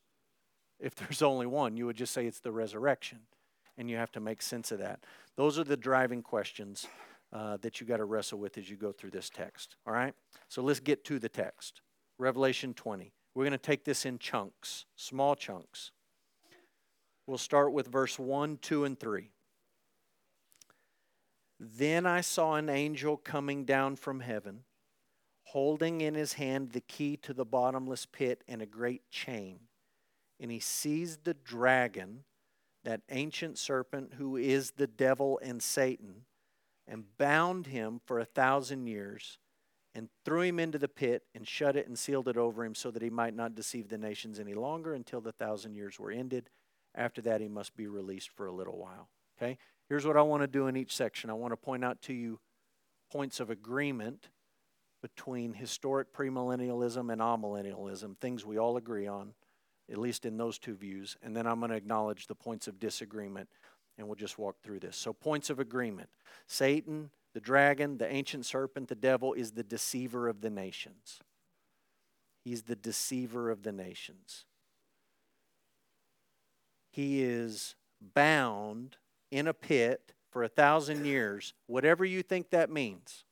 if 0.81 0.95
there's 0.95 1.23
only 1.23 1.47
one, 1.47 1.77
you 1.77 1.87
would 1.87 1.97
just 1.97 2.13
say 2.13 2.27
it's 2.27 2.41
the 2.41 2.53
resurrection. 2.53 3.21
And 3.79 3.91
you 3.91 3.97
have 3.97 4.13
to 4.13 4.21
make 4.21 4.41
sense 4.41 4.73
of 4.73 4.79
that. 4.79 5.05
Those 5.37 5.59
are 5.59 5.65
the 5.65 5.77
driving 5.77 6.23
questions 6.23 6.87
uh, 7.31 7.59
that 7.59 7.79
you 7.79 7.87
got 7.87 7.99
to 7.99 8.07
wrestle 8.07 8.39
with 8.39 8.57
as 8.57 8.71
you 8.71 8.77
go 8.77 8.91
through 8.91 9.11
this 9.11 9.29
text. 9.29 9.77
All 9.87 9.93
right? 9.93 10.15
So 10.49 10.63
let's 10.63 10.81
get 10.81 11.05
to 11.05 11.19
the 11.19 11.29
text. 11.29 11.83
Revelation 12.19 12.73
20. 12.73 13.13
We're 13.35 13.45
going 13.45 13.53
to 13.53 13.59
take 13.59 13.85
this 13.85 14.07
in 14.07 14.19
chunks, 14.19 14.87
small 14.97 15.35
chunks. 15.35 15.91
We'll 17.27 17.37
start 17.37 17.73
with 17.73 17.89
verse 17.89 18.19
1, 18.19 18.59
2, 18.63 18.85
and 18.85 18.99
3. 18.99 19.31
Then 21.61 22.07
I 22.07 22.23
saw 22.23 22.55
an 22.55 22.71
angel 22.71 23.19
coming 23.19 23.65
down 23.65 23.97
from 23.97 24.21
heaven, 24.21 24.61
holding 25.43 26.01
in 26.01 26.15
his 26.15 26.35
hand 26.35 26.71
the 26.71 26.81
key 26.81 27.19
to 27.19 27.35
the 27.35 27.45
bottomless 27.45 28.07
pit 28.07 28.43
and 28.49 28.63
a 28.63 28.67
great 28.67 29.11
chain 29.11 29.61
and 30.41 30.51
he 30.51 30.61
seized 30.61 31.25
the 31.25 31.35
dragon, 31.35 32.25
that 32.85 33.01
ancient 33.11 33.59
serpent 33.59 34.15
who 34.15 34.37
is 34.37 34.73
the 34.73 34.87
devil 34.87 35.41
and 35.43 35.63
Satan, 35.63 36.25
and 36.87 37.05
bound 37.19 37.67
him 37.67 38.01
for 38.05 38.19
a 38.19 38.25
thousand 38.25 38.87
years, 38.87 39.39
and 39.95 40.09
threw 40.25 40.43
him 40.43 40.61
into 40.61 40.79
the 40.79 40.89
pit 40.89 41.23
and 41.35 41.49
shut 41.49 41.75
it 41.75 41.89
and 41.89 41.99
sealed 41.99 42.29
it 42.29 42.37
over 42.37 42.65
him 42.65 42.75
so 42.75 42.91
that 42.91 43.03
he 43.03 43.11
might 43.11 43.35
not 43.35 43.55
deceive 43.55 43.89
the 43.89 43.99
nations 43.99 44.39
any 44.39 44.55
longer 44.55 44.95
until 44.95 45.21
the 45.21 45.33
thousand 45.33 45.75
years 45.75 45.99
were 45.99 46.11
ended. 46.11 46.51
After 46.95 47.21
that, 47.23 47.41
he 47.41 47.49
must 47.49 47.75
be 47.77 47.87
released 47.87 48.31
for 48.31 48.47
a 48.47 48.53
little 48.53 48.79
while. 48.79 49.09
Okay? 49.37 49.59
Here's 49.89 50.07
what 50.07 50.17
I 50.17 50.23
want 50.23 50.43
to 50.43 50.47
do 50.47 50.67
in 50.67 50.77
each 50.77 50.95
section 50.95 51.31
I 51.31 51.35
want 51.35 51.53
to 51.53 51.57
point 51.57 51.85
out 51.85 52.03
to 52.03 52.13
you 52.13 52.41
points 53.11 53.41
of 53.41 53.51
agreement 53.51 54.29
between 55.01 55.55
historic 55.55 56.13
premillennialism 56.13 57.13
and 57.13 57.21
amillennialism, 57.21 58.19
things 58.19 58.45
we 58.45 58.59
all 58.59 58.77
agree 58.77 59.07
on, 59.07 59.35
at 59.91 59.99
least 59.99 60.25
in 60.25 60.37
those 60.37 60.59
two 60.59 60.75
views. 60.75 61.17
And 61.23 61.37
then 61.37 61.47
I'm 61.47 61.61
going 61.61 61.71
to 61.71 61.77
acknowledge 61.77 62.27
the 62.27 62.35
points 62.35 62.69
of 62.69 62.79
disagreement, 62.79 63.49
and 63.99 64.07
we'll 64.07 64.17
just 64.17 64.39
walk 64.39 64.57
through 64.63 64.81
this. 64.81 64.97
So, 64.97 65.13
points 65.13 65.51
of 65.51 65.59
agreement 65.59 66.11
Satan 66.47 67.11
the 67.37 67.41
dragon, 67.41 67.99
the 67.99 68.11
ancient 68.11 68.47
serpent, 68.47 68.89
the 68.89 68.95
devil, 68.95 69.35
is 69.35 69.53
the 69.53 69.63
deceiver 69.63 70.27
of 70.27 70.41
the 70.41 70.49
nations. 70.49 71.21
He's 72.43 72.63
the 72.63 72.75
deceiver 72.75 73.51
of 73.51 73.63
the 73.63 73.73
nations. 73.73 74.47
He 76.89 77.23
is 77.23 77.75
bound 78.01 78.97
in 79.31 79.47
a 79.47 79.53
pit 79.53 80.15
for 80.31 80.45
a 80.45 80.49
thousand 80.49 81.05
years, 81.05 81.53
whatever 81.67 82.07
you 82.07 82.23
think 82.23 82.49
that 82.49 82.71
means, 82.71 83.25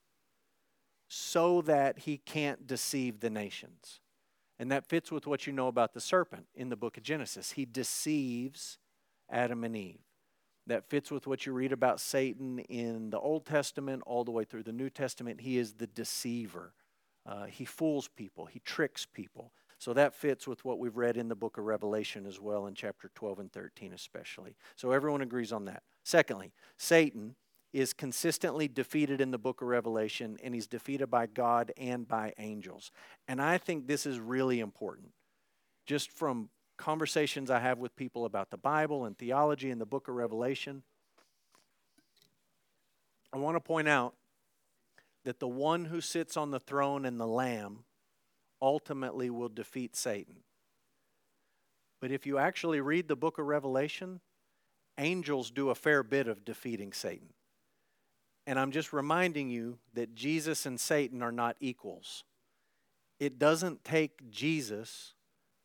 so 1.08 1.62
that 1.62 2.00
he 2.00 2.18
can't 2.18 2.66
deceive 2.66 3.20
the 3.20 3.30
nations. 3.30 4.00
And 4.58 4.70
that 4.70 4.86
fits 4.86 5.10
with 5.10 5.26
what 5.26 5.46
you 5.46 5.52
know 5.52 5.68
about 5.68 5.94
the 5.94 6.00
serpent 6.00 6.46
in 6.54 6.68
the 6.68 6.76
book 6.76 6.96
of 6.96 7.02
Genesis. 7.02 7.52
He 7.52 7.64
deceives 7.64 8.78
Adam 9.30 9.64
and 9.64 9.76
Eve 9.76 10.00
that 10.66 10.88
fits 10.88 11.10
with 11.10 11.26
what 11.26 11.44
you 11.44 11.52
read 11.52 11.72
about 11.72 12.00
Satan 12.00 12.58
in 12.60 13.10
the 13.10 13.18
Old 13.18 13.44
Testament 13.44 14.02
all 14.06 14.24
the 14.24 14.30
way 14.30 14.44
through 14.44 14.62
the 14.62 14.72
New 14.72 14.90
Testament. 14.90 15.40
He 15.40 15.58
is 15.58 15.74
the 15.74 15.86
deceiver. 15.86 16.72
Uh, 17.26 17.44
he 17.44 17.64
fools 17.64 18.08
people, 18.08 18.46
he 18.46 18.60
tricks 18.60 19.06
people. 19.06 19.52
So 19.78 19.92
that 19.94 20.14
fits 20.14 20.46
with 20.46 20.64
what 20.64 20.78
we've 20.78 20.96
read 20.96 21.16
in 21.16 21.28
the 21.28 21.34
book 21.34 21.58
of 21.58 21.64
Revelation 21.64 22.26
as 22.26 22.40
well, 22.40 22.66
in 22.66 22.74
chapter 22.74 23.10
12 23.14 23.40
and 23.40 23.52
13 23.52 23.92
especially. 23.92 24.56
So 24.76 24.92
everyone 24.92 25.20
agrees 25.20 25.52
on 25.52 25.66
that. 25.66 25.82
Secondly, 26.04 26.52
Satan 26.78 27.34
is 27.74 27.92
consistently 27.92 28.68
defeated 28.68 29.20
in 29.20 29.32
the 29.32 29.38
book 29.38 29.60
of 29.60 29.66
Revelation, 29.66 30.38
and 30.44 30.54
he's 30.54 30.68
defeated 30.68 31.08
by 31.08 31.26
God 31.26 31.72
and 31.76 32.06
by 32.06 32.32
angels. 32.38 32.92
And 33.26 33.42
I 33.42 33.58
think 33.58 33.88
this 33.88 34.06
is 34.06 34.20
really 34.20 34.60
important. 34.60 35.08
Just 35.84 36.12
from 36.12 36.50
conversations 36.76 37.50
I 37.50 37.58
have 37.58 37.78
with 37.78 37.96
people 37.96 38.26
about 38.26 38.52
the 38.52 38.56
Bible 38.56 39.04
and 39.04 39.18
theology 39.18 39.72
and 39.72 39.80
the 39.80 39.86
book 39.86 40.06
of 40.06 40.14
Revelation, 40.14 40.84
I 43.32 43.38
want 43.38 43.56
to 43.56 43.60
point 43.60 43.88
out 43.88 44.14
that 45.24 45.40
the 45.40 45.48
one 45.48 45.86
who 45.86 46.00
sits 46.00 46.36
on 46.36 46.52
the 46.52 46.60
throne 46.60 47.04
and 47.04 47.18
the 47.18 47.26
Lamb 47.26 47.80
ultimately 48.62 49.30
will 49.30 49.48
defeat 49.48 49.96
Satan. 49.96 50.36
But 52.00 52.12
if 52.12 52.24
you 52.24 52.38
actually 52.38 52.80
read 52.80 53.08
the 53.08 53.16
book 53.16 53.38
of 53.38 53.46
Revelation, 53.46 54.20
angels 54.96 55.50
do 55.50 55.70
a 55.70 55.74
fair 55.74 56.04
bit 56.04 56.28
of 56.28 56.44
defeating 56.44 56.92
Satan. 56.92 57.30
And 58.46 58.58
I'm 58.58 58.70
just 58.70 58.92
reminding 58.92 59.50
you 59.50 59.78
that 59.94 60.14
Jesus 60.14 60.66
and 60.66 60.78
Satan 60.78 61.22
are 61.22 61.32
not 61.32 61.56
equals. 61.60 62.24
It 63.18 63.38
doesn't 63.38 63.84
take 63.84 64.30
Jesus 64.30 65.14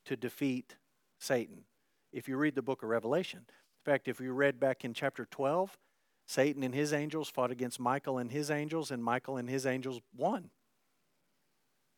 to 0.05 0.15
defeat 0.15 0.75
Satan 1.17 1.65
if 2.13 2.27
you 2.27 2.37
read 2.37 2.55
the 2.55 2.61
book 2.61 2.83
of 2.83 2.89
Revelation. 2.89 3.39
In 3.39 3.91
fact, 3.91 4.07
if 4.07 4.19
you 4.19 4.31
read 4.31 4.59
back 4.59 4.85
in 4.85 4.93
chapter 4.93 5.25
12, 5.25 5.77
Satan 6.25 6.63
and 6.63 6.75
his 6.75 6.93
angels 6.93 7.29
fought 7.29 7.51
against 7.51 7.79
Michael 7.79 8.17
and 8.17 8.31
his 8.31 8.51
angels, 8.51 8.91
and 8.91 9.03
Michael 9.03 9.37
and 9.37 9.49
his 9.49 9.65
angels 9.65 9.99
won. 10.15 10.51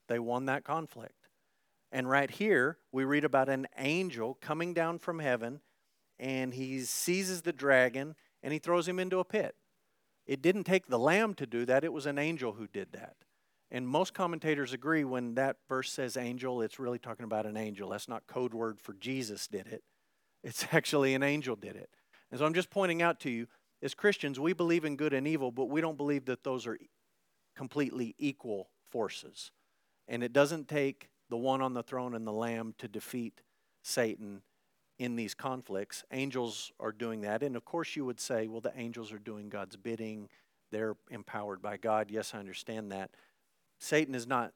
They 0.08 0.20
won 0.20 0.46
that 0.46 0.64
conflict. 0.64 1.28
And 1.92 2.10
right 2.10 2.32
here, 2.32 2.78
we 2.92 3.04
read 3.04 3.26
about 3.26 3.50
an 3.50 3.68
angel 3.78 4.38
coming 4.40 4.74
down 4.74 5.00
from 5.00 5.20
heaven, 5.20 5.60
and 6.18 6.54
he 6.54 6.80
seizes 6.82 7.42
the 7.42 7.52
dragon 7.52 8.16
and 8.44 8.54
he 8.54 8.60
throws 8.60 8.88
him 8.88 9.00
into 9.00 9.20
a 9.20 9.26
pit. 9.26 9.56
It 10.32 10.42
didn't 10.42 10.64
take 10.64 10.88
the 10.88 10.98
lamb 10.98 11.34
to 11.34 11.46
do 11.46 11.66
that, 11.66 11.84
it 11.84 11.92
was 11.92 12.06
an 12.06 12.18
angel 12.18 12.54
who 12.54 12.66
did 12.66 12.94
that. 12.94 13.18
And 13.70 13.86
most 13.86 14.14
commentators 14.14 14.72
agree 14.72 15.04
when 15.04 15.36
that 15.36 15.58
verse 15.68 15.92
says 15.92 16.16
angel, 16.16 16.62
it's 16.62 16.80
really 16.80 17.00
talking 17.00 17.26
about 17.26 17.46
an 17.46 17.58
angel. 17.58 17.90
That's 17.90 18.08
not 18.08 18.28
code 18.28 18.54
word 18.54 18.80
for 18.80 18.94
Jesus 18.94 19.50
did 19.50 19.68
it. 19.68 19.84
It's 20.44 20.66
actually 20.72 21.14
an 21.16 21.22
angel 21.22 21.58
did 21.58 21.76
it. 21.76 21.90
And 22.32 22.40
so 22.40 22.46
I'm 22.46 22.54
just 22.54 22.70
pointing 22.70 23.02
out 23.02 23.20
to 23.20 23.30
you, 23.30 23.48
as 23.84 23.94
Christians, 23.94 24.40
we 24.40 24.54
believe 24.54 24.86
in 24.86 24.96
good 24.96 25.12
and 25.12 25.28
evil, 25.28 25.52
but 25.52 25.66
we 25.66 25.82
don't 25.82 25.98
believe 25.98 26.26
that 26.26 26.46
those 26.46 26.66
are 26.66 26.80
completely 27.54 28.16
equal 28.18 28.70
forces. 28.90 29.52
And 30.08 30.24
it 30.24 30.32
doesn't 30.32 30.70
take 30.70 31.10
the 31.30 31.36
one 31.36 31.62
on 31.62 31.74
the 31.74 31.84
throne 31.84 32.16
and 32.16 32.26
the 32.26 32.32
lamb 32.32 32.74
to 32.78 32.88
defeat 32.88 33.42
Satan 33.84 34.44
in 35.02 35.16
these 35.16 35.34
conflicts. 35.34 36.04
Angels 36.12 36.72
are 36.80 36.92
doing 36.92 37.22
that. 37.22 37.42
And 37.42 37.56
of 37.56 37.66
course, 37.66 37.96
you 37.96 38.06
would 38.06 38.20
say, 38.20 38.46
well, 38.46 38.62
the 38.62 38.72
angels 38.78 39.12
are 39.12 39.18
doing 39.18 39.50
God's 39.50 39.76
bidding. 39.76 40.30
They're 40.72 40.96
empowered 41.10 41.60
by 41.60 41.78
God. 41.78 42.12
Yes, 42.12 42.36
I 42.36 42.38
understand 42.38 42.92
that. 42.92 43.10
Satan 43.80 44.14
is 44.14 44.28
not 44.28 44.54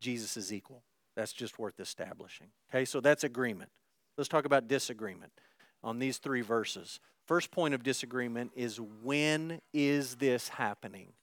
Jesus' 0.00 0.52
equal. 0.52 0.84
That's 1.16 1.32
just 1.32 1.58
worth 1.58 1.80
establishing. 1.80 2.46
Okay, 2.70 2.84
so 2.84 3.00
that's 3.00 3.24
agreement. 3.24 3.70
Let's 4.16 4.28
talk 4.28 4.44
about 4.44 4.68
disagreement 4.68 5.32
on 5.82 5.98
these 5.98 6.18
three 6.18 6.42
verses. 6.42 7.00
First 7.26 7.50
point 7.50 7.74
of 7.74 7.82
disagreement 7.82 8.52
is 8.54 8.80
when 9.02 9.60
is 9.74 10.14
this 10.16 10.50
happening? 10.50 11.14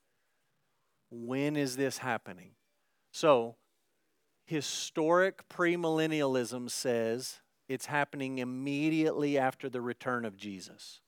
When 1.09 1.55
is 1.55 1.77
this 1.77 1.99
happening? 1.99 2.51
So, 3.13 3.55
historic 4.45 5.47
premillennialism 5.47 6.69
says 6.69 7.39
it's 7.67 7.87
happening 7.87 8.39
immediately 8.39 9.37
after 9.37 9.69
the 9.69 9.81
return 9.81 10.25
of 10.25 10.37
Jesus. 10.37 11.01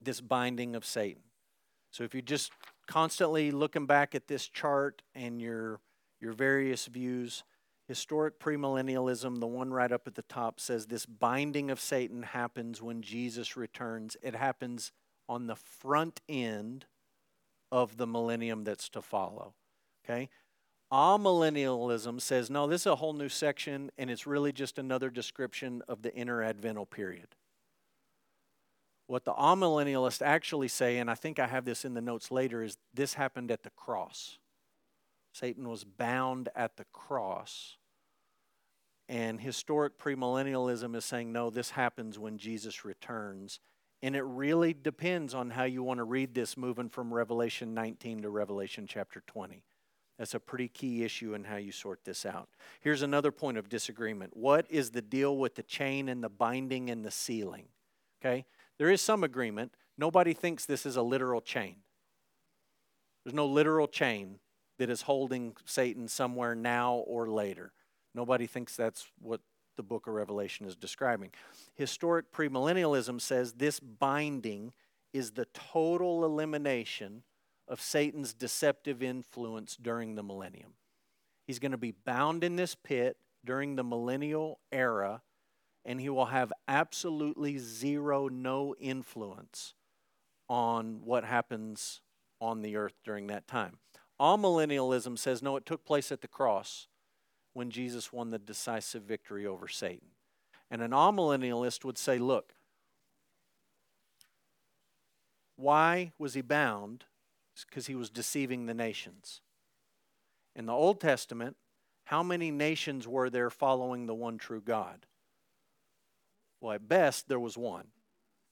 This 0.00 0.20
binding 0.20 0.76
of 0.76 0.84
Satan. 0.84 1.22
So, 1.90 2.04
if 2.04 2.14
you're 2.14 2.22
just 2.22 2.52
constantly 2.86 3.50
looking 3.50 3.86
back 3.86 4.14
at 4.14 4.28
this 4.28 4.46
chart 4.46 5.02
and 5.14 5.40
your 5.40 5.80
your 6.20 6.32
various 6.32 6.86
views. 6.86 7.44
Historic 7.86 8.38
premillennialism, 8.38 9.40
the 9.40 9.46
one 9.46 9.72
right 9.72 9.92
up 9.92 10.06
at 10.06 10.14
the 10.14 10.22
top, 10.22 10.60
says 10.60 10.86
this 10.86 11.06
binding 11.06 11.70
of 11.70 11.80
Satan 11.80 12.22
happens 12.22 12.82
when 12.82 13.00
Jesus 13.00 13.56
returns. 13.56 14.16
It 14.22 14.34
happens 14.34 14.92
on 15.28 15.46
the 15.46 15.56
front 15.56 16.20
end 16.28 16.84
of 17.72 17.96
the 17.96 18.06
millennium 18.06 18.64
that's 18.64 18.88
to 18.90 19.00
follow. 19.00 19.54
Okay? 20.04 20.28
Amillennialism 20.92 22.20
says, 22.20 22.48
no, 22.48 22.66
this 22.66 22.82
is 22.82 22.86
a 22.86 22.96
whole 22.96 23.12
new 23.12 23.28
section, 23.28 23.90
and 23.98 24.10
it's 24.10 24.26
really 24.26 24.52
just 24.52 24.78
another 24.78 25.10
description 25.10 25.82
of 25.86 26.02
the 26.02 26.10
interadvental 26.10 26.88
period. 26.88 27.28
What 29.06 29.24
the 29.24 29.34
amillennialists 29.34 30.22
actually 30.22 30.68
say, 30.68 30.98
and 30.98 31.10
I 31.10 31.14
think 31.14 31.38
I 31.38 31.46
have 31.46 31.64
this 31.64 31.84
in 31.84 31.94
the 31.94 32.00
notes 32.00 32.30
later, 32.30 32.62
is 32.62 32.78
this 32.94 33.14
happened 33.14 33.50
at 33.50 33.62
the 33.62 33.70
cross. 33.70 34.38
Satan 35.32 35.68
was 35.68 35.84
bound 35.84 36.48
at 36.56 36.76
the 36.76 36.84
cross. 36.92 37.76
And 39.08 39.40
historic 39.40 39.98
premillennialism 39.98 40.94
is 40.94 41.04
saying, 41.04 41.32
no, 41.32 41.48
this 41.48 41.70
happens 41.70 42.18
when 42.18 42.36
Jesus 42.36 42.84
returns. 42.84 43.60
And 44.02 44.14
it 44.14 44.24
really 44.24 44.74
depends 44.74 45.34
on 45.34 45.50
how 45.50 45.64
you 45.64 45.82
want 45.82 45.98
to 45.98 46.04
read 46.04 46.34
this 46.34 46.56
moving 46.56 46.88
from 46.88 47.12
Revelation 47.12 47.72
19 47.74 48.22
to 48.22 48.30
Revelation 48.30 48.86
chapter 48.86 49.22
20. 49.26 49.62
That's 50.18 50.34
a 50.34 50.40
pretty 50.40 50.68
key 50.68 51.04
issue 51.04 51.34
in 51.34 51.44
how 51.44 51.56
you 51.56 51.70
sort 51.70 52.04
this 52.04 52.26
out. 52.26 52.48
Here's 52.80 53.02
another 53.02 53.30
point 53.30 53.56
of 53.56 53.68
disagreement. 53.68 54.36
What 54.36 54.66
is 54.68 54.90
the 54.90 55.02
deal 55.02 55.36
with 55.36 55.54
the 55.54 55.62
chain 55.62 56.08
and 56.08 56.22
the 56.22 56.28
binding 56.28 56.90
and 56.90 57.04
the 57.04 57.10
sealing? 57.10 57.66
Okay? 58.20 58.44
There 58.78 58.90
is 58.90 59.00
some 59.00 59.22
agreement. 59.22 59.74
Nobody 59.96 60.32
thinks 60.32 60.64
this 60.64 60.84
is 60.84 60.96
a 60.96 61.02
literal 61.02 61.40
chain. 61.40 61.76
There's 63.24 63.34
no 63.34 63.46
literal 63.46 63.86
chain 63.86 64.40
that 64.78 64.90
is 64.90 65.02
holding 65.02 65.54
Satan 65.64 66.08
somewhere 66.08 66.54
now 66.54 66.96
or 67.06 67.28
later. 67.28 67.72
Nobody 68.14 68.46
thinks 68.46 68.74
that's 68.74 69.06
what 69.20 69.40
the 69.76 69.82
book 69.82 70.06
of 70.08 70.14
Revelation 70.14 70.66
is 70.66 70.74
describing. 70.74 71.30
Historic 71.74 72.32
premillennialism 72.32 73.20
says 73.20 73.52
this 73.52 73.78
binding 73.78 74.72
is 75.12 75.32
the 75.32 75.46
total 75.46 76.24
elimination 76.24 77.22
of 77.68 77.80
Satan's 77.80 78.34
deceptive 78.34 79.02
influence 79.02 79.76
during 79.76 80.14
the 80.14 80.22
millennium. 80.22 80.72
He's 81.46 81.58
going 81.58 81.72
to 81.72 81.78
be 81.78 81.92
bound 81.92 82.44
in 82.44 82.56
this 82.56 82.74
pit 82.74 83.16
during 83.44 83.76
the 83.76 83.84
millennial 83.84 84.58
era 84.72 85.22
and 85.84 86.02
he 86.02 86.10
will 86.10 86.26
have 86.26 86.52
absolutely 86.68 87.56
zero, 87.56 88.28
no 88.28 88.74
influence 88.78 89.72
on 90.46 91.00
what 91.02 91.24
happens 91.24 92.02
on 92.42 92.60
the 92.60 92.76
earth 92.76 92.94
during 93.04 93.28
that 93.28 93.46
time. 93.46 93.78
Amillennialism 94.20 95.18
says 95.18 95.42
no, 95.42 95.56
it 95.56 95.64
took 95.64 95.86
place 95.86 96.12
at 96.12 96.20
the 96.20 96.28
cross 96.28 96.88
when 97.54 97.70
Jesus 97.70 98.12
won 98.12 98.28
the 98.28 98.38
decisive 98.38 99.02
victory 99.02 99.46
over 99.46 99.66
Satan. 99.66 100.08
And 100.70 100.82
an 100.82 100.90
amillennialist 100.90 101.84
would 101.84 101.96
say, 101.96 102.18
look, 102.18 102.52
why 105.56 106.12
was 106.18 106.34
he 106.34 106.42
bound? 106.42 107.04
Because 107.66 107.86
he 107.86 107.94
was 107.94 108.10
deceiving 108.10 108.66
the 108.66 108.74
nations. 108.74 109.40
In 110.54 110.66
the 110.66 110.72
Old 110.72 111.00
Testament, 111.00 111.56
how 112.04 112.22
many 112.22 112.50
nations 112.50 113.06
were 113.06 113.30
there 113.30 113.50
following 113.50 114.06
the 114.06 114.14
one 114.14 114.38
true 114.38 114.60
God? 114.60 115.06
Well, 116.60 116.72
at 116.72 116.88
best, 116.88 117.28
there 117.28 117.38
was 117.38 117.56
one, 117.56 117.88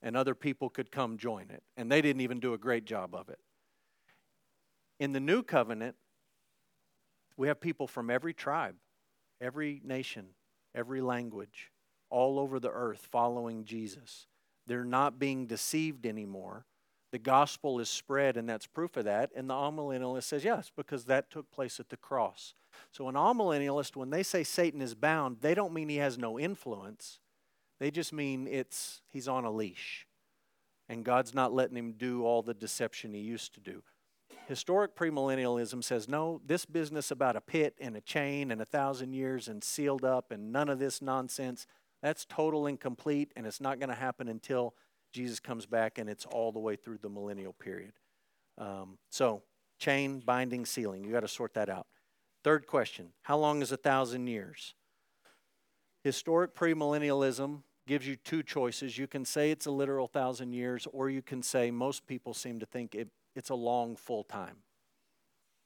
and 0.03 0.17
other 0.17 0.35
people 0.35 0.69
could 0.69 0.93
come 0.93 1.17
join 1.17 1.51
it, 1.51 1.63
and 1.77 1.91
they 1.91 2.03
didn't 2.03 2.21
even 2.21 2.39
do 2.39 2.55
a 2.55 2.59
great 2.59 2.85
job 2.85 3.15
of 3.15 3.29
it. 3.29 3.41
In 5.01 5.13
the 5.13 5.21
new 5.21 5.43
covenant, 5.43 5.97
we 7.37 7.49
have 7.49 7.61
people 7.61 7.87
from 7.87 8.11
every 8.11 8.33
tribe, 8.33 8.77
every 9.41 9.81
nation, 9.85 10.27
every 10.75 11.01
language, 11.01 11.73
all 12.09 12.39
over 12.39 12.61
the 12.61 12.71
earth 12.71 13.09
following 13.11 13.65
Jesus. 13.65 14.27
They're 14.67 14.85
not 14.85 15.19
being 15.19 15.47
deceived 15.47 16.07
anymore. 16.07 16.67
The 17.17 17.23
gospel 17.23 17.81
is 17.81 17.89
spread, 17.89 18.37
and 18.37 18.47
that's 18.47 18.67
proof 18.67 18.99
of 18.99 19.07
that. 19.07 19.31
And 19.35 19.49
the 19.49 19.55
amillennialist 19.55 20.25
says, 20.25 20.45
yes, 20.45 20.71
because 20.77 21.07
that 21.07 21.31
took 21.31 21.51
place 21.51 21.81
at 21.81 21.89
the 21.89 21.97
cross. 21.97 22.53
So, 22.93 23.09
an 23.09 23.15
amillennialist, 23.15 23.97
when 23.97 24.11
they 24.11 24.23
say 24.23 24.45
Satan 24.45 24.83
is 24.83 24.95
bound, 24.95 25.39
they 25.41 25.55
don't 25.55 25.73
mean 25.73 25.89
he 25.89 25.97
has 25.97 26.19
no 26.19 26.39
influence. 26.39 27.21
They 27.81 27.91
just 27.91 28.13
mean 28.13 28.47
it's 28.47 29.01
he's 29.09 29.29
on 29.29 29.47
a 29.47 29.51
leash. 29.51 30.07
And 30.91 31.07
God's 31.07 31.33
not 31.33 31.55
letting 31.55 31.79
him 31.79 31.93
do 31.93 32.23
all 32.23 32.43
the 32.43 32.53
deception 32.53 33.15
he 33.15 33.21
used 33.21 33.55
to 33.55 33.61
do. 33.61 33.83
Historic 34.47 34.95
premillennialism 34.95 35.83
says, 35.83 36.11
no, 36.11 36.43
this 36.45 36.67
business 36.67 37.11
about 37.11 37.35
a 37.35 37.41
pit 37.41 37.77
and 37.81 37.97
a 37.97 38.03
chain 38.03 38.51
and 38.51 38.61
a 38.61 38.67
thousand 38.67 39.15
years 39.15 39.49
and 39.49 39.65
sealed 39.65 40.05
up 40.05 40.33
and 40.33 40.53
none 40.53 40.69
of 40.69 40.79
this 40.79 41.01
nonsense, 41.01 41.67
that's 42.03 42.27
total 42.27 42.67
and 42.67 42.79
complete, 42.79 43.33
and 43.37 43.47
it's 43.47 43.61
not 43.61 43.79
going 43.79 43.89
to 43.89 43.95
happen 43.95 44.29
until 44.29 44.75
Jesus 45.17 45.41
comes 45.41 45.65
back 45.65 45.97
and 45.97 46.11
it's 46.11 46.27
all 46.27 46.53
the 46.53 46.59
way 46.59 46.77
through 46.77 46.99
the 46.99 47.09
millennial 47.09 47.55
period. 47.55 47.93
Um, 48.59 48.99
so, 49.09 49.43
chain, 49.79 50.21
binding, 50.21 50.67
sealing, 50.67 51.05
you 51.05 51.11
got 51.11 51.21
to 51.21 51.29
sort 51.29 51.55
that 51.55 51.71
out. 51.71 51.87
Third 52.45 52.67
question 52.67 53.09
How 53.23 53.39
long 53.39 53.63
is 53.63 53.73
a 53.73 53.79
thousand 53.79 54.27
years? 54.27 54.75
Historic 56.05 56.55
premillennialism 56.55 57.63
gives 57.87 58.07
you 58.07 58.17
two 58.17 58.43
choices. 58.43 58.99
You 58.99 59.07
can 59.07 59.25
say 59.25 59.51
it's 59.51 59.65
a 59.65 59.71
literal 59.71 60.07
thousand 60.07 60.53
years, 60.53 60.87
or 60.93 61.09
you 61.09 61.23
can 61.23 61.43
say 61.43 61.71
most 61.71 62.07
people 62.07 62.35
seem 62.35 62.61
to 62.61 62.67
think 62.67 62.95
it 62.95 63.09
it's 63.35 63.49
a 63.49 63.55
long 63.55 63.97
full 63.97 64.23
time. 64.23 64.59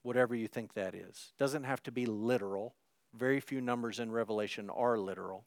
Whatever 0.04 0.36
you 0.36 0.46
think 0.46 0.74
that 0.74 0.94
is. 0.94 1.32
Doesn't 1.38 1.64
have 1.64 1.82
to 1.82 1.92
be 1.92 2.06
literal. 2.06 2.76
Very 3.14 3.40
few 3.40 3.60
numbers 3.60 3.98
in 3.98 4.12
Revelation 4.12 4.70
are 4.70 4.96
literal. 4.96 5.44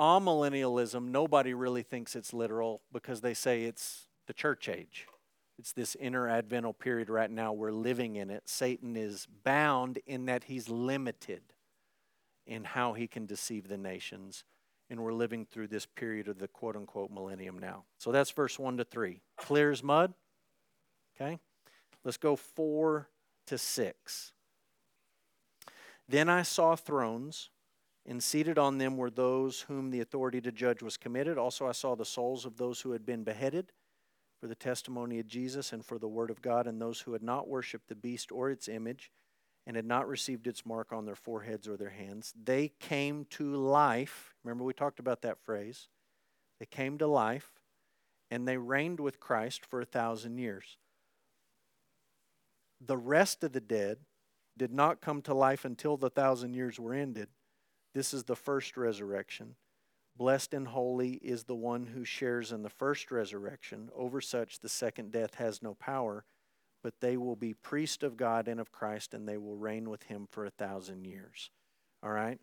Amillennialism, 0.00 1.08
nobody 1.10 1.54
really 1.54 1.82
thinks 1.82 2.16
it's 2.16 2.32
literal 2.32 2.82
because 2.92 3.20
they 3.20 3.34
say 3.34 3.64
it's 3.64 4.06
the 4.26 4.32
church 4.32 4.68
age. 4.68 5.06
It's 5.58 5.72
this 5.72 5.96
interadvental 6.02 6.78
period 6.78 7.08
right 7.08 7.30
now. 7.30 7.52
We're 7.52 7.72
living 7.72 8.16
in 8.16 8.30
it. 8.30 8.48
Satan 8.48 8.96
is 8.96 9.26
bound 9.44 9.98
in 10.06 10.26
that 10.26 10.44
he's 10.44 10.68
limited 10.68 11.42
in 12.46 12.64
how 12.64 12.94
he 12.94 13.06
can 13.06 13.26
deceive 13.26 13.68
the 13.68 13.76
nations. 13.76 14.44
And 14.90 15.00
we're 15.00 15.12
living 15.12 15.46
through 15.46 15.68
this 15.68 15.86
period 15.86 16.28
of 16.28 16.38
the 16.38 16.48
quote 16.48 16.74
unquote 16.74 17.10
millennium 17.10 17.58
now. 17.58 17.84
So 17.98 18.10
that's 18.12 18.30
verse 18.30 18.58
1 18.58 18.78
to 18.78 18.84
3. 18.84 19.20
Clear 19.36 19.70
as 19.70 19.82
mud? 19.82 20.14
Okay? 21.14 21.38
Let's 22.04 22.16
go 22.16 22.34
4 22.34 23.08
to 23.46 23.58
6. 23.58 24.32
Then 26.08 26.28
I 26.28 26.42
saw 26.42 26.74
thrones, 26.74 27.50
and 28.06 28.22
seated 28.22 28.58
on 28.58 28.78
them 28.78 28.96
were 28.96 29.10
those 29.10 29.62
whom 29.62 29.90
the 29.90 30.00
authority 30.00 30.40
to 30.40 30.52
judge 30.52 30.82
was 30.82 30.96
committed. 30.96 31.38
Also, 31.38 31.66
I 31.66 31.72
saw 31.72 31.94
the 31.94 32.04
souls 32.04 32.44
of 32.44 32.56
those 32.56 32.80
who 32.80 32.92
had 32.92 33.06
been 33.06 33.22
beheaded 33.22 33.72
for 34.40 34.48
the 34.48 34.54
testimony 34.54 35.20
of 35.20 35.28
Jesus 35.28 35.72
and 35.72 35.84
for 35.84 35.98
the 35.98 36.08
word 36.08 36.30
of 36.30 36.42
God, 36.42 36.66
and 36.66 36.80
those 36.80 37.00
who 37.00 37.12
had 37.12 37.22
not 37.22 37.48
worshipped 37.48 37.88
the 37.88 37.94
beast 37.94 38.32
or 38.32 38.50
its 38.50 38.68
image 38.68 39.12
and 39.66 39.76
had 39.76 39.86
not 39.86 40.08
received 40.08 40.48
its 40.48 40.66
mark 40.66 40.92
on 40.92 41.04
their 41.04 41.14
foreheads 41.14 41.68
or 41.68 41.76
their 41.76 41.90
hands. 41.90 42.34
They 42.42 42.72
came 42.80 43.24
to 43.30 43.54
life. 43.54 44.34
Remember, 44.42 44.64
we 44.64 44.72
talked 44.72 44.98
about 44.98 45.22
that 45.22 45.38
phrase. 45.38 45.86
They 46.58 46.66
came 46.66 46.98
to 46.98 47.06
life, 47.06 47.52
and 48.30 48.46
they 48.46 48.56
reigned 48.56 48.98
with 48.98 49.20
Christ 49.20 49.64
for 49.64 49.80
a 49.80 49.84
thousand 49.84 50.38
years. 50.38 50.76
The 52.84 52.96
rest 52.96 53.44
of 53.44 53.52
the 53.52 53.60
dead 53.60 53.98
did 54.58 54.72
not 54.72 55.00
come 55.00 55.22
to 55.22 55.34
life 55.34 55.64
until 55.64 55.96
the 55.96 56.10
thousand 56.10 56.54
years 56.54 56.80
were 56.80 56.94
ended. 56.94 57.28
This 57.94 58.14
is 58.14 58.24
the 58.24 58.36
first 58.36 58.76
resurrection. 58.76 59.56
Blessed 60.16 60.54
and 60.54 60.68
holy 60.68 61.14
is 61.14 61.44
the 61.44 61.54
one 61.54 61.86
who 61.86 62.04
shares 62.04 62.52
in 62.52 62.62
the 62.62 62.68
first 62.68 63.10
resurrection. 63.10 63.90
Over 63.94 64.20
such, 64.20 64.60
the 64.60 64.68
second 64.68 65.10
death 65.10 65.36
has 65.36 65.62
no 65.62 65.74
power, 65.74 66.24
but 66.82 67.00
they 67.00 67.16
will 67.16 67.36
be 67.36 67.54
priests 67.54 68.02
of 68.02 68.16
God 68.16 68.48
and 68.48 68.60
of 68.60 68.72
Christ, 68.72 69.14
and 69.14 69.26
they 69.26 69.38
will 69.38 69.56
reign 69.56 69.88
with 69.88 70.04
him 70.04 70.26
for 70.30 70.44
a 70.44 70.50
thousand 70.50 71.06
years. 71.06 71.50
All 72.02 72.10
right? 72.10 72.38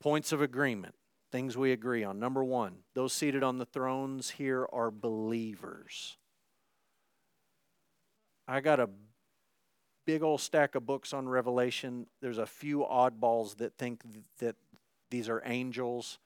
Points 0.00 0.32
of 0.32 0.42
agreement, 0.42 0.94
things 1.32 1.56
we 1.56 1.72
agree 1.72 2.04
on. 2.04 2.18
Number 2.18 2.44
one, 2.44 2.78
those 2.94 3.12
seated 3.12 3.42
on 3.42 3.58
the 3.58 3.66
thrones 3.66 4.30
here 4.30 4.66
are 4.72 4.90
believers. 4.90 6.18
I 8.46 8.60
got 8.60 8.80
a 8.80 8.88
big 10.06 10.22
old 10.22 10.40
stack 10.40 10.74
of 10.74 10.86
books 10.86 11.12
on 11.12 11.28
Revelation. 11.28 12.06
There's 12.22 12.38
a 12.38 12.46
few 12.46 12.78
oddballs 12.78 13.56
that 13.58 13.76
think 13.76 14.00
that 14.38 14.56
these 15.10 15.28
are 15.28 15.42
angels. 15.44 16.18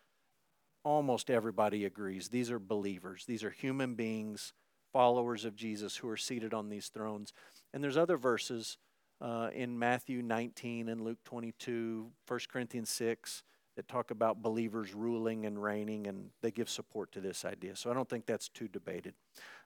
Almost 0.84 1.30
everybody 1.30 1.84
agrees. 1.84 2.28
These 2.28 2.50
are 2.50 2.58
believers, 2.58 3.24
these 3.26 3.44
are 3.44 3.50
human 3.50 3.94
beings, 3.94 4.52
followers 4.92 5.44
of 5.44 5.56
Jesus 5.56 5.96
who 5.96 6.08
are 6.08 6.16
seated 6.16 6.52
on 6.52 6.68
these 6.68 6.88
thrones. 6.88 7.32
And 7.72 7.82
there's 7.82 7.96
other 7.96 8.16
verses 8.16 8.78
uh, 9.20 9.50
in 9.54 9.78
Matthew 9.78 10.20
19 10.22 10.88
and 10.88 11.00
Luke 11.00 11.18
22, 11.24 12.10
1 12.26 12.40
Corinthians 12.52 12.90
6 12.90 13.44
that 13.76 13.88
talk 13.88 14.10
about 14.10 14.42
believers 14.42 14.92
ruling 14.94 15.46
and 15.46 15.62
reigning, 15.62 16.06
and 16.06 16.30
they 16.42 16.50
give 16.50 16.68
support 16.68 17.10
to 17.12 17.20
this 17.20 17.44
idea. 17.44 17.74
So 17.74 17.90
I 17.90 17.94
don't 17.94 18.08
think 18.08 18.26
that's 18.26 18.48
too 18.48 18.68
debated. 18.68 19.14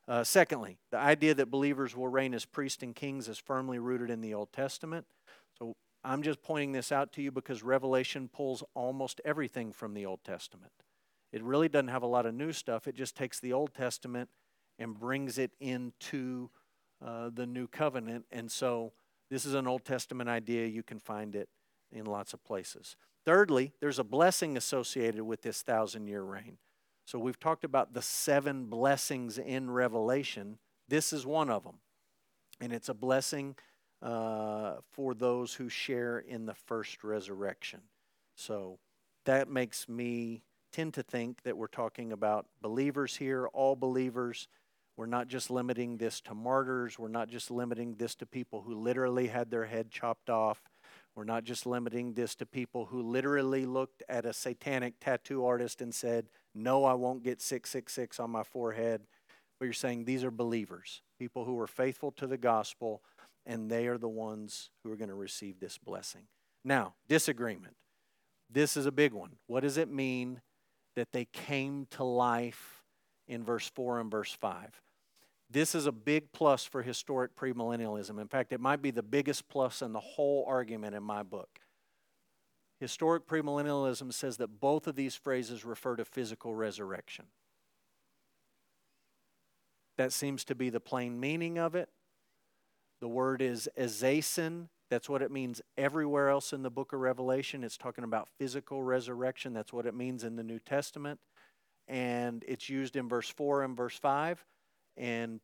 Uh, 0.07 0.23
secondly, 0.23 0.79
the 0.93 0.99
idea 0.99 1.35
that 1.35 1.51
believers 1.51 1.97
will 1.97 2.07
reign 2.07 2.33
as 2.35 2.45
priests 2.45 2.83
and 2.83 2.95
kings 2.95 3.29
is 3.29 3.39
firmly 3.39 3.79
rooted 3.79 4.11
in 4.11 4.21
the 4.21 4.35
Old 4.35 4.53
Testament. 4.53 5.07
So 5.59 5.75
I'm 6.07 6.23
just 6.23 6.41
pointing 6.41 6.71
this 6.71 6.93
out 6.93 7.13
to 7.15 7.23
you 7.23 7.33
because 7.33 7.65
Revelation 7.65 8.29
pulls 8.33 8.63
almost 8.75 9.21
everything 9.25 9.73
from 9.73 9.93
the 9.93 10.07
Old 10.07 10.23
Testament. 10.23 10.73
It 11.33 11.43
really 11.43 11.69
doesn't 11.69 11.89
have 11.89 12.05
a 12.05 12.07
lot 12.07 12.27
of 12.27 12.35
new 12.35 12.53
stuff, 12.53 12.87
it 12.87 12.95
just 12.95 13.17
takes 13.17 13.41
the 13.41 13.53
Old 13.53 13.75
Testament 13.75 14.31
and 14.79 14.99
brings 14.99 15.37
it 15.37 15.51
into 15.59 16.51
uh, 17.05 17.31
the 17.35 17.47
New 17.47 17.67
Covenant. 17.67 18.25
And 18.31 18.51
so 18.51 18.93
this 19.31 19.45
is 19.45 19.55
an 19.55 19.67
Old 19.67 19.85
Testament 19.85 20.29
idea. 20.29 20.67
You 20.67 20.85
can 20.85 21.01
find 21.01 21.35
it 21.35 21.49
in 21.91 22.05
lots 22.05 22.33
of 22.33 22.45
places. 22.45 22.95
Thirdly, 23.25 23.73
there's 23.81 23.99
a 23.99 24.05
blessing 24.05 24.57
associated 24.57 25.23
with 25.23 25.43
this 25.43 25.63
thousand 25.63 26.07
year 26.07 26.23
reign. 26.23 26.59
So 27.05 27.19
we've 27.19 27.41
talked 27.41 27.65
about 27.65 27.95
the 27.95 28.03
seven 28.03 28.67
blessings 28.67 29.39
in 29.39 29.71
Revelation. 29.71 30.59
This 30.89 31.13
is 31.13 31.27
one 31.27 31.51
of 31.51 31.65
them. 31.65 31.79
And 32.61 32.73
it's 32.73 32.89
a 32.89 32.95
blessing 32.95 33.57
uh, 34.03 34.75
for 34.93 35.15
those 35.15 35.55
who 35.55 35.69
share 35.69 36.19
in 36.19 36.47
the 36.47 36.55
first 36.55 37.03
resurrection. 37.03 37.81
So 38.35 38.79
that 39.25 39.49
makes 39.49 39.89
me 39.89 40.43
tend 40.73 40.95
to 40.95 41.03
think 41.03 41.43
that 41.43 41.57
we're 41.57 41.67
talking 41.67 42.13
about 42.13 42.47
believers 42.61 43.17
here, 43.17 43.47
all 43.49 43.77
believers. 43.77 44.49
We're 44.97 45.07
not 45.07 45.29
just 45.29 45.51
limiting 45.51 45.97
this 45.97 46.21
to 46.23 46.35
martyrs. 46.35 46.99
We're 46.99 47.09
not 47.09 47.29
just 47.29 47.51
limiting 47.51 47.95
this 47.95 48.15
to 48.17 48.27
people 48.27 48.63
who 48.63 48.75
literally 48.75 49.27
had 49.27 49.51
their 49.51 49.67
head 49.67 49.91
chopped 49.91 50.31
off. 50.31 50.61
We're 51.15 51.25
not 51.25 51.45
just 51.45 51.67
limiting 51.67 52.13
this 52.13 52.35
to 52.37 52.47
people 52.47 52.87
who 52.87 53.03
literally 53.03 53.65
looked 53.65 54.03
at 54.09 54.27
a 54.27 54.33
satanic 54.33 54.95
tattoo 55.01 55.45
artist 55.45 55.81
and 55.81 55.95
said, 55.95 56.29
no, 56.55 56.85
I 56.85 56.95
won't 56.95 57.23
get 57.23 57.41
666 57.41 58.21
on 58.21 58.31
my 58.31 58.43
forehead. 58.43 59.03
But 59.59 59.67
you're 59.67 59.73
saying 59.73 60.05
these 60.05 60.25
are 60.25 60.31
believers, 60.31 61.01
people 61.19 61.45
who 61.45 61.59
are 61.59 61.67
faithful 61.67 62.13
to 62.13 62.27
the 62.27 62.37
gospel, 62.37 63.03
and 63.47 63.71
they 63.71 63.87
are 63.87 63.99
the 63.99 64.09
ones 64.09 64.71
who 64.83 64.93
are 64.93 64.97
going 64.97 65.09
to 65.09 65.15
receive 65.15 65.61
this 65.61 65.79
blessing. 65.79 66.23
Now, 66.65 66.95
disagreement. 67.09 67.77
This 68.51 68.77
is 68.77 68.87
a 68.87 68.93
big 68.93 69.13
one. 69.13 69.37
What 69.47 69.61
does 69.63 69.77
it 69.77 69.91
mean 69.91 70.41
that 70.97 71.13
they 71.13 71.27
came 71.27 71.87
to 71.91 72.05
life 72.05 72.83
in 73.29 73.45
verse 73.45 73.71
4 73.75 74.01
and 74.01 74.11
verse 74.11 74.33
5? 74.33 74.83
This 75.49 75.75
is 75.75 75.87
a 75.87 75.93
big 75.93 76.33
plus 76.33 76.65
for 76.65 76.83
historic 76.83 77.37
premillennialism. 77.37 78.21
In 78.21 78.29
fact, 78.29 78.53
it 78.53 78.61
might 78.61 78.83
be 78.83 78.91
the 78.91 79.03
biggest 79.03 79.49
plus 79.49 79.81
in 79.81 79.93
the 79.93 80.01
whole 80.01 80.45
argument 80.49 80.97
in 80.97 81.03
my 81.03 81.23
book. 81.23 81.61
Historic 82.81 83.27
premillennialism 83.27 84.13
says 84.13 84.37
that 84.39 84.61
both 84.61 84.87
of 84.87 84.97
these 84.97 85.15
phrases 85.15 85.65
refer 85.65 85.97
to 85.97 86.05
physical 86.05 86.55
resurrection. 86.55 87.27
That 89.97 90.13
seems 90.13 90.45
to 90.45 90.55
be 90.55 90.69
the 90.69 90.81
plain 90.81 91.19
meaning 91.19 91.59
of 91.59 91.75
it. 91.75 91.89
The 93.07 93.11
word 93.11 93.41
is 93.41 93.71
ezesan. 93.77 94.69
That's 94.91 95.09
what 95.09 95.23
it 95.23 95.31
means 95.31 95.63
everywhere 95.79 96.29
else 96.29 96.53
in 96.53 96.65
the 96.65 96.73
book 96.73 96.93
of 96.93 96.99
Revelation. 96.99 97.63
It's 97.63 97.77
talking 97.77 98.03
about 98.03 98.29
physical 98.37 98.83
resurrection. 98.83 99.53
That's 99.53 99.73
what 99.73 99.87
it 99.87 99.95
means 99.95 100.25
in 100.25 100.35
the 100.35 100.43
New 100.43 100.59
Testament. 100.59 101.21
And 101.87 102.45
it's 102.49 102.69
used 102.69 102.97
in 102.97 103.09
verse 103.09 103.29
4 103.29 103.63
and 103.63 103.77
verse 103.77 103.97
5. 103.97 104.45
And 104.97 105.39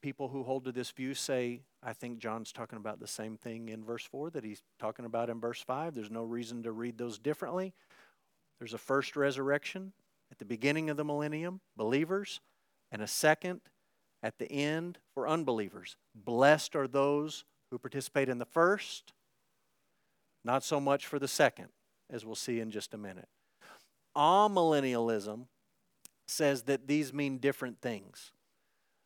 people 0.00 0.28
who 0.28 0.44
hold 0.44 0.64
to 0.66 0.70
this 0.70 0.92
view 0.92 1.12
say 1.12 1.62
I 1.82 1.92
think 1.92 2.20
John's 2.20 2.52
talking 2.52 2.78
about 2.78 3.00
the 3.00 3.08
same 3.08 3.36
thing 3.36 3.70
in 3.70 3.82
verse 3.82 4.04
4 4.04 4.30
that 4.30 4.44
he's 4.44 4.62
talking 4.78 5.04
about 5.04 5.28
in 5.28 5.40
verse 5.40 5.60
5. 5.60 5.94
There's 5.94 6.08
no 6.08 6.22
reason 6.22 6.62
to 6.62 6.70
read 6.70 6.98
those 6.98 7.18
differently. 7.18 7.74
There's 8.60 8.74
a 8.74 8.78
first 8.78 9.16
resurrection 9.16 9.92
at 10.30 10.38
the 10.38 10.44
beginning 10.44 10.88
of 10.88 10.96
the 10.96 11.04
millennium, 11.04 11.62
believers, 11.76 12.40
and 12.92 13.02
a 13.02 13.08
second 13.08 13.60
at 14.22 14.38
the 14.38 14.50
end 14.50 14.98
for 15.14 15.28
unbelievers. 15.28 15.96
Blessed 16.14 16.76
are 16.76 16.86
those 16.86 17.44
who 17.70 17.78
participate 17.78 18.28
in 18.28 18.38
the 18.38 18.44
first, 18.44 19.12
not 20.44 20.62
so 20.62 20.80
much 20.80 21.06
for 21.06 21.18
the 21.18 21.28
second, 21.28 21.68
as 22.10 22.24
we'll 22.24 22.34
see 22.34 22.60
in 22.60 22.70
just 22.70 22.94
a 22.94 22.98
minute. 22.98 23.28
Amillennialism 24.16 25.46
says 26.26 26.62
that 26.64 26.86
these 26.86 27.12
mean 27.12 27.38
different 27.38 27.80
things. 27.80 28.32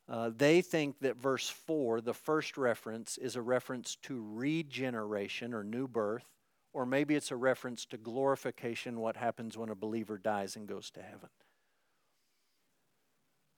Uh, 0.08 0.30
they 0.36 0.60
think 0.60 1.00
that 1.00 1.16
verse 1.16 1.48
4, 1.48 2.00
the 2.00 2.14
first 2.14 2.56
reference, 2.56 3.18
is 3.18 3.34
a 3.34 3.42
reference 3.42 3.96
to 4.02 4.24
regeneration 4.34 5.52
or 5.52 5.64
new 5.64 5.88
birth, 5.88 6.24
or 6.72 6.86
maybe 6.86 7.14
it's 7.14 7.32
a 7.32 7.36
reference 7.36 7.84
to 7.86 7.96
glorification, 7.96 9.00
what 9.00 9.16
happens 9.16 9.56
when 9.56 9.68
a 9.68 9.74
believer 9.74 10.18
dies 10.18 10.54
and 10.54 10.68
goes 10.68 10.90
to 10.92 11.02
heaven. 11.02 11.28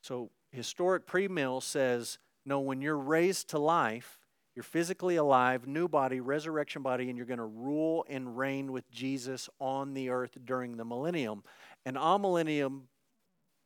So, 0.03 0.31
historic 0.53 1.07
premill 1.07 1.63
says 1.63 2.19
no, 2.45 2.61
when 2.61 2.81
you're 2.81 2.97
raised 2.97 3.51
to 3.51 3.59
life, 3.59 4.19
you're 4.55 4.63
physically 4.63 5.17
alive, 5.17 5.67
new 5.67 5.87
body, 5.87 6.19
resurrection 6.21 6.83
body, 6.83 7.09
and 7.09 7.17
you're 7.17 7.27
going 7.27 7.39
to 7.39 7.45
rule 7.45 8.05
and 8.09 8.37
reign 8.37 8.73
with 8.73 8.91
Jesus 8.91 9.49
on 9.61 9.95
the 9.95 10.09
earth 10.09 10.37
during 10.45 10.77
the 10.77 10.85
millennium. 10.85 11.45
And 11.85 11.97
amillennium 11.97 12.83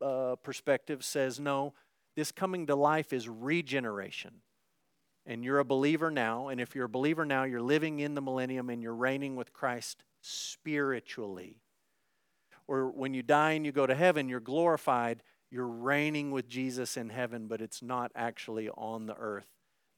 uh, 0.03 0.37
perspective 0.43 1.05
says 1.05 1.39
no, 1.39 1.74
this 2.16 2.33
coming 2.33 2.66
to 2.66 2.74
life 2.74 3.12
is 3.12 3.28
regeneration. 3.28 4.43
And 5.24 5.45
you're 5.45 5.61
a 5.61 5.64
believer 5.64 6.11
now, 6.11 6.49
and 6.49 6.61
if 6.61 6.74
you're 6.74 6.87
a 6.87 6.91
believer 6.91 7.24
now, 7.24 7.45
you're 7.45 7.62
living 7.62 8.01
in 8.01 8.14
the 8.14 8.20
millennium 8.20 8.68
and 8.68 8.83
you're 8.83 8.95
reigning 8.95 9.37
with 9.37 9.53
Christ 9.53 10.03
spiritually. 10.20 11.62
Or 12.66 12.91
when 12.91 13.14
you 13.14 13.22
die 13.22 13.53
and 13.53 13.64
you 13.64 13.70
go 13.70 13.87
to 13.87 13.95
heaven, 13.95 14.28
you're 14.28 14.41
glorified, 14.41 15.22
you're 15.53 15.67
reigning 15.67 16.31
with 16.31 16.49
Jesus 16.49 16.97
in 16.97 17.11
heaven, 17.11 17.47
but 17.47 17.61
it's 17.61 17.83
not 17.83 18.11
actually 18.17 18.71
on 18.71 19.05
the 19.05 19.15
earth 19.17 19.47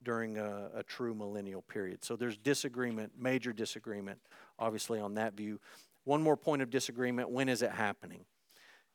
during 0.03 0.37
a, 0.37 0.69
a, 0.75 0.83
true 0.83 1.15
millennial 1.15 1.61
period. 1.61 2.03
So 2.03 2.17
there's 2.17 2.37
disagreement, 2.37 3.13
major 3.17 3.53
disagreement, 3.53 4.19
obviously, 4.59 4.99
on 4.99 5.13
that 5.15 5.33
view. 5.33 5.61
One 6.03 6.21
more 6.21 6.35
point 6.35 6.61
of 6.61 6.69
disagreement 6.69 7.29
when 7.29 7.47
is 7.47 7.61
it 7.61 7.71
happening? 7.71 8.25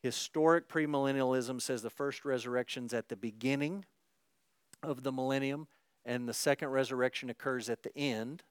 Historic 0.02 0.68
premillennialism 0.68 1.62
says 1.62 1.80
the 1.80 1.88
first 1.88 2.26
resurrection's 2.26 2.92
at 2.92 3.08
the 3.08 3.16
beginning 3.16 3.86
of 4.82 5.02
the 5.02 5.12
millennium, 5.12 5.66
and 6.04 6.28
the 6.28 6.34
second 6.34 6.68
resurrection 6.68 7.30
occurs 7.30 7.70
at 7.70 7.82
the 7.82 7.96
end. 7.96 8.42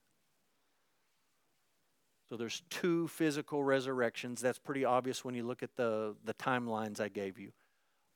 So 2.28 2.38
there's 2.38 2.64
two 2.72 3.08
physical 3.08 3.64
resurrections. 3.64 4.42
That's 4.42 4.60
pretty 4.60 4.84
obvious 4.84 5.24
when 5.24 5.36
you 5.36 5.44
look 5.44 5.62
at 5.62 5.76
the, 5.76 6.16
the 6.26 6.34
timelines 6.34 7.00
I 7.00 7.08
gave 7.08 7.38
you. 7.38 7.52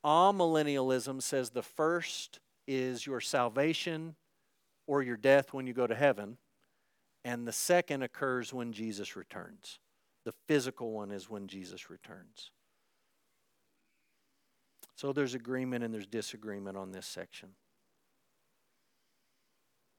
Amillennialism 0.06 1.22
says 1.22 1.50
the 1.50 1.62
first 1.62 2.40
is 2.68 3.06
your 3.06 3.22
salvation 3.22 4.16
or 4.88 5.02
your 5.02 5.18
death 5.18 5.54
when 5.54 5.66
you 5.66 5.74
go 5.74 5.88
to 5.88 5.96
heaven, 5.96 6.38
and 7.24 7.48
the 7.48 7.54
second 7.54 8.04
occurs 8.04 8.54
when 8.54 8.74
Jesus 8.74 9.16
returns. 9.16 9.80
The 10.26 10.34
physical 10.48 10.92
one 10.92 11.12
is 11.12 11.30
when 11.30 11.48
Jesus 11.48 11.90
returns. 11.90 12.52
So 14.96 15.14
there's 15.14 15.34
agreement 15.34 15.84
and 15.84 15.94
there's 15.94 16.08
disagreement 16.08 16.78
on 16.78 16.92
this 16.92 17.06
section. 17.06 17.50